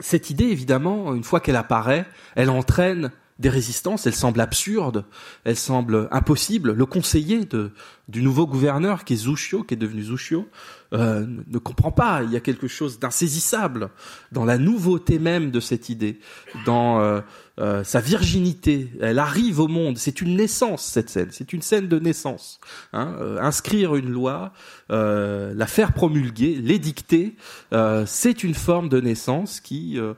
[0.00, 5.04] cette idée, évidemment, une fois qu'elle apparaît, elle entraîne des résistances, elle semble absurde,
[5.44, 6.72] elle semble impossible.
[6.72, 7.70] Le conseiller de,
[8.08, 10.48] du nouveau gouverneur, qui est Zushio, qui est devenu Zushio,
[10.92, 12.22] euh, ne comprend pas.
[12.24, 13.90] Il y a quelque chose d'insaisissable
[14.32, 16.18] dans la nouveauté même de cette idée,
[16.66, 17.20] dans euh,
[17.58, 18.90] euh, sa virginité.
[19.00, 19.98] Elle arrive au monde.
[19.98, 21.28] C'est une naissance cette scène.
[21.30, 22.60] C'est une scène de naissance.
[22.92, 23.16] Hein.
[23.20, 24.52] Euh, inscrire une loi,
[24.90, 27.34] euh, la faire promulguer, l'édicter,
[27.72, 30.14] euh, c'est une forme de naissance qui euh,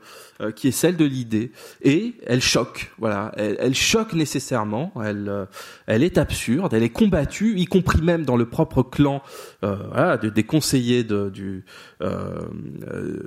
[0.55, 1.51] qui est celle de l'idée.
[1.81, 2.91] Et elle choque.
[2.97, 3.31] Voilà.
[3.37, 4.91] Elle, choque nécessairement.
[5.03, 5.47] Elle
[5.87, 6.73] elle est absurde.
[6.73, 9.21] Elle est combattue, y compris même dans le propre clan
[9.61, 11.63] voilà, de- des conseillers de, du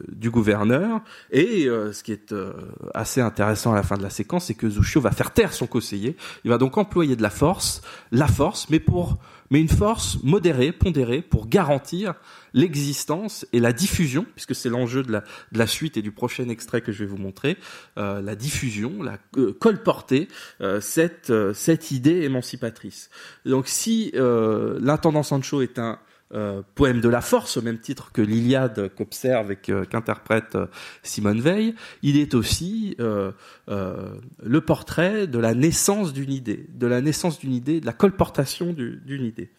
[0.08, 1.00] du gouverneur.
[1.30, 2.52] Et euh, ce qui est euh,
[2.94, 5.66] assez intéressant à la fin de la séquence, c'est que Zushio va faire taire son
[5.66, 6.16] conseiller.
[6.44, 9.18] Il va donc employer de la force, la force, mais pour
[9.50, 12.14] mais une force modérée, pondérée, pour garantir
[12.54, 15.20] l'existence et la diffusion, puisque c'est l'enjeu de la,
[15.52, 17.56] de la suite et du prochain extrait que je vais vous montrer,
[17.98, 20.28] euh, la diffusion, la euh, colporter
[20.60, 23.10] euh, cette euh, cette idée émancipatrice.
[23.44, 25.98] Donc si euh, l'intendant Sancho est un
[26.32, 30.66] euh, poème de la force, au même titre que l'Iliade qu'observe et qu'interprète euh,
[31.02, 33.30] Simone Veil, il est aussi euh,
[33.68, 38.72] le portrait de la naissance d'une idée, de la naissance d'une idée, de la colportation
[38.72, 39.50] du- d'une idée.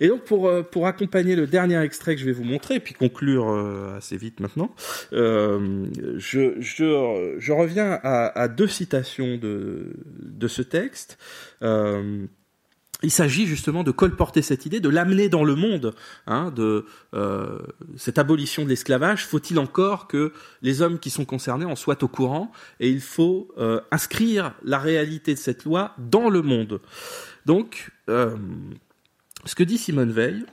[0.00, 3.48] Et donc pour accompagner le dernier extrait que je vais vous montrer, puis conclure
[3.96, 4.74] assez vite maintenant,
[5.12, 5.52] je,
[7.52, 11.18] reviens à, deux citations de ce texte.
[13.02, 15.94] Il s'agit justement de colporter cette idée, de l'amener dans le monde,
[16.26, 17.58] hein, de euh,
[17.96, 19.26] cette abolition de l'esclavage.
[19.26, 23.48] Faut-il encore que les hommes qui sont concernés en soient au courant Et il faut
[23.58, 26.80] euh, inscrire la réalité de cette loi dans le monde?
[27.46, 28.36] Donc, euh,
[29.44, 30.44] ce que dit Simone Veil,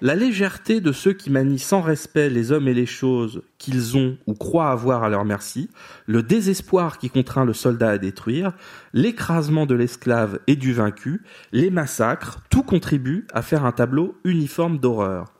[0.00, 4.18] la légèreté de ceux qui manient sans respect les hommes et les choses qu'ils ont
[4.26, 5.70] ou croient avoir à leur merci,
[6.06, 8.52] le désespoir qui contraint le soldat à détruire,
[8.92, 14.78] l'écrasement de l'esclave et du vaincu, les massacres, tout contribue à faire un tableau uniforme
[14.78, 15.32] d'horreur.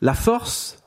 [0.00, 0.82] La force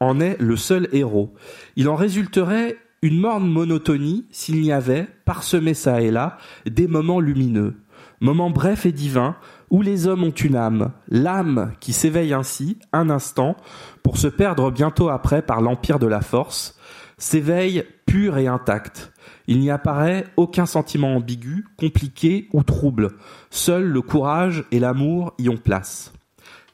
[0.00, 1.34] en est le seul héros.
[1.76, 7.20] Il en résulterait une morne monotonie s'il n'y avait, parsemé ça et là, des moments
[7.20, 7.74] lumineux,
[8.20, 9.36] moments brefs et divins,
[9.70, 13.56] où les hommes ont une âme, l'âme qui s'éveille ainsi, un instant,
[14.02, 16.78] pour se perdre bientôt après par l'empire de la force,
[17.18, 19.12] s'éveille pur et intact.
[19.46, 23.12] Il n'y apparaît aucun sentiment ambigu, compliqué ou trouble.
[23.50, 26.12] Seul le courage et l'amour y ont place.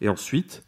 [0.00, 0.65] Et ensuite,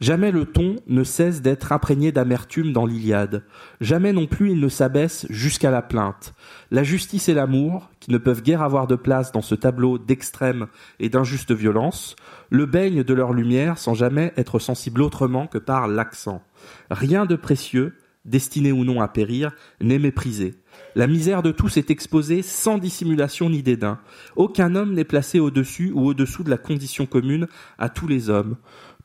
[0.00, 3.42] Jamais le ton ne cesse d'être imprégné d'amertume dans l'Iliade.
[3.80, 6.34] Jamais non plus il ne s'abaisse jusqu'à la plainte.
[6.70, 10.68] La justice et l'amour, qui ne peuvent guère avoir de place dans ce tableau d'extrême
[11.00, 12.14] et d'injuste violence,
[12.50, 16.42] le baignent de leur lumière sans jamais être sensible autrement que par l'accent.
[16.90, 17.94] Rien de précieux,
[18.24, 19.50] destiné ou non à périr,
[19.80, 20.54] n'est méprisé.
[20.94, 23.98] La misère de tous est exposée sans dissimulation ni dédain.
[24.36, 27.46] Aucun homme n'est placé au-dessus ou au-dessous de la condition commune
[27.78, 28.56] à tous les hommes.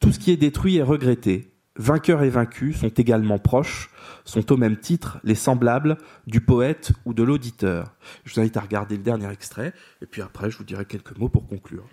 [0.04, 1.54] Tout ce qui est détruit est regretté.
[1.78, 3.90] Vainqueurs et vaincus sont également proches,
[4.26, 5.98] sont au même titre les semblables
[6.28, 7.94] du poète ou de l'auditeur.
[8.26, 9.72] Je vous invite à regarder le dernier extrait,
[10.02, 11.86] et puis après je vous dirai quelques mots pour conclure.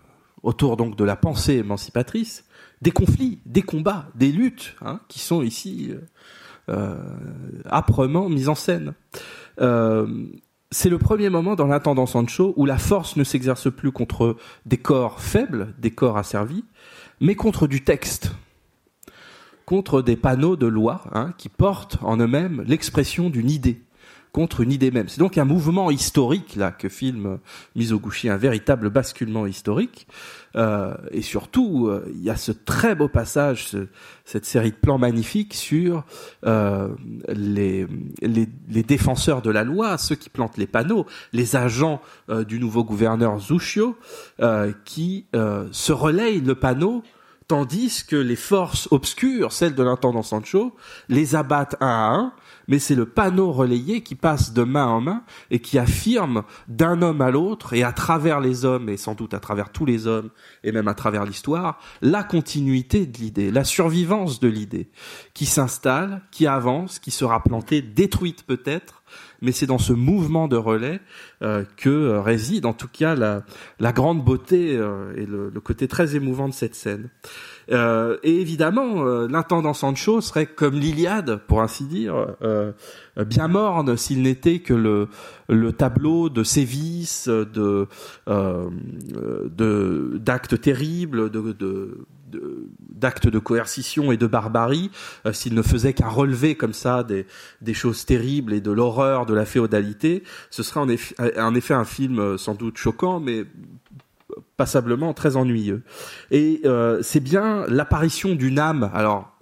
[0.45, 2.45] autour donc de la pensée émancipatrice,
[2.83, 6.01] des conflits, des combats, des luttes, hein, qui sont ici euh,
[6.69, 6.97] euh,
[7.67, 8.95] âprement mises en scène.
[9.61, 10.07] Euh,
[10.71, 14.77] c'est le premier moment dans l'intendant Sancho où la force ne s'exerce plus contre des
[14.77, 16.65] corps faibles, des corps asservis,
[17.21, 18.33] mais contre du texte,
[19.65, 23.83] contre des panneaux de loi hein, qui portent en eux-mêmes l'expression d'une idée,
[24.35, 25.09] contre une idée même.
[25.09, 27.39] C'est donc un mouvement historique là que filme
[27.77, 30.09] Mizoguchi, un véritable basculement historique.
[30.57, 33.87] Euh, et surtout, euh, il y a ce très beau passage, ce-
[34.25, 36.05] cette série de plans magnifiques sur
[36.47, 36.89] euh,
[37.29, 37.87] les,
[38.23, 42.59] les, les défenseurs de la loi, ceux qui plantent les panneaux, les agents euh, du
[42.59, 43.97] nouveau gouverneur Zushio,
[44.41, 45.27] euh, qui
[45.71, 47.05] se relayent le panneau
[47.47, 50.75] tandis que les forces obscures, celles de l'intendant Sancho,
[51.11, 52.33] les abattent un à un,
[52.69, 57.03] mais c'est le panneau relayé qui passe de main en main et qui affirme d'un
[57.03, 60.07] homme à l'autre et à travers les hommes et sans doute à travers tous les
[60.07, 60.31] hommes
[60.63, 64.89] et même à travers l'histoire, la continuité de l'idée, la survivance de l'idée
[65.35, 69.04] qui s'installe, qui avance, qui sera plantée, détruite peut-être,
[69.45, 71.01] mais c'est dans ce mouvement de relais
[71.43, 76.17] euh, que euh, réside en tout cas la, grande beauté euh, et le, côté très
[76.17, 77.09] émouvant de cette scène.
[77.71, 82.37] Et évidemment, l'intendant Sancho serait comme l'Iliade, pour ainsi dire,
[83.17, 85.09] bien morne s'il n'était que le,
[85.49, 87.89] le tableau de sévices, de
[90.19, 92.07] d'actes terribles, de-
[92.81, 94.91] d'actes de coercition et de barbarie,
[95.27, 97.27] euh, s'il ne faisait qu'un relevé comme ça des,
[97.75, 100.89] choses terribles et de l'horreur de la féodalité, ce serait en
[101.55, 103.45] effet, un film euh, sans doute choquant, mais
[104.57, 105.83] passablement très ennuyeux.
[106.31, 108.91] Et euh, c'est bien l'apparition d'une âme.
[108.95, 109.37] Alors,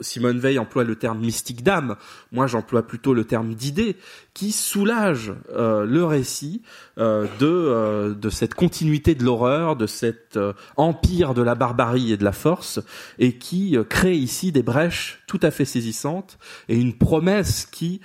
[0.00, 1.96] Simone Veil emploie le terme mystique d'âme,
[2.32, 3.96] moi j'emploie plutôt le terme d'idée,
[4.34, 6.62] qui soulage euh, le récit
[6.98, 10.38] euh, de, euh, de cette continuité de l'horreur, de cet
[10.76, 12.80] empire de la barbarie et de la force,
[13.18, 18.00] et qui crée ici des brèches tout à fait saisissantes, et une promesse qui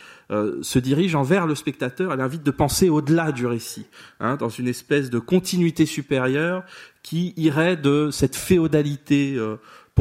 [0.62, 3.86] se dirige envers le spectateur, elle invite de penser au-delà du récit,
[4.22, 6.64] hein, dans une espèce de continuité supérieure
[7.04, 9.38] qui irait de cette féodalité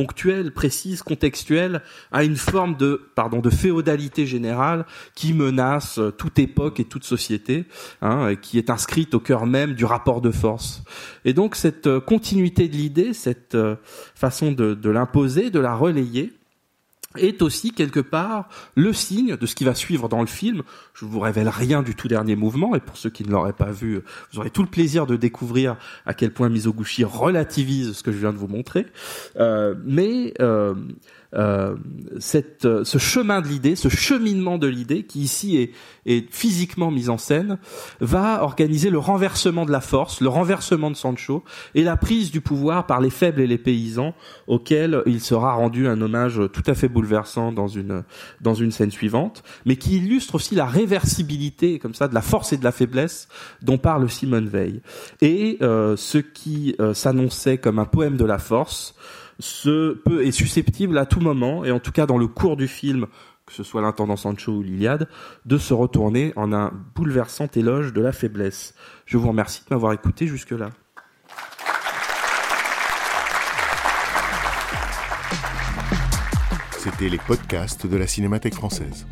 [0.00, 6.38] ponctuelle, précise, contextuelle, à une forme de, pardon, de féodalité générale qui menace euh, toute
[6.38, 7.66] époque et toute société,
[8.00, 10.82] hein, qui est inscrite au cœur même du rapport de force.
[11.26, 13.76] Et donc cette euh, continuité de l'idée, cette euh,
[14.14, 16.32] façon de l'imposer, de la relayer,
[17.16, 20.62] est aussi quelque part le signe de ce qui va suivre dans le film.
[20.94, 23.72] Je vous révèle rien du tout dernier mouvement, et pour ceux qui ne l'auraient pas
[23.72, 25.76] vu, vous aurez tout le plaisir de découvrir
[26.06, 28.86] à quel point Mizoguchi relativise ce que je viens de vous montrer.
[29.36, 30.74] Euh, mais euh,
[31.34, 31.76] euh,
[32.18, 35.72] cette, euh, ce chemin de l'idée, ce cheminement de l'idée, qui ici est,
[36.06, 37.58] est, physiquement mis en scène,
[38.00, 41.44] va organiser le renversement de la force, le renversement de Sancho
[41.74, 44.14] et la prise du pouvoir par les faibles et les paysans,
[44.46, 48.04] auxquels il sera rendu un hommage tout à fait bouleversant dans une
[48.40, 52.52] dans une scène suivante, mais qui illustre aussi la réversibilité comme ça de la force
[52.52, 53.28] et de la faiblesse
[53.62, 54.80] dont parle Simone Veil.
[55.20, 58.94] Et euh, ce qui euh, s'annonçait comme un poème de la force
[59.40, 62.68] ce peut est susceptible à tout moment, et en tout cas dans le cours du
[62.68, 63.06] film,
[63.46, 65.08] que ce soit l'intendant Sancho ou l'Iliade,
[65.44, 68.74] de se retourner en un bouleversant éloge de la faiblesse.
[69.06, 70.70] Je vous remercie de m'avoir écouté jusque-là.
[76.78, 79.06] C'était les podcasts de la Cinémathèque française.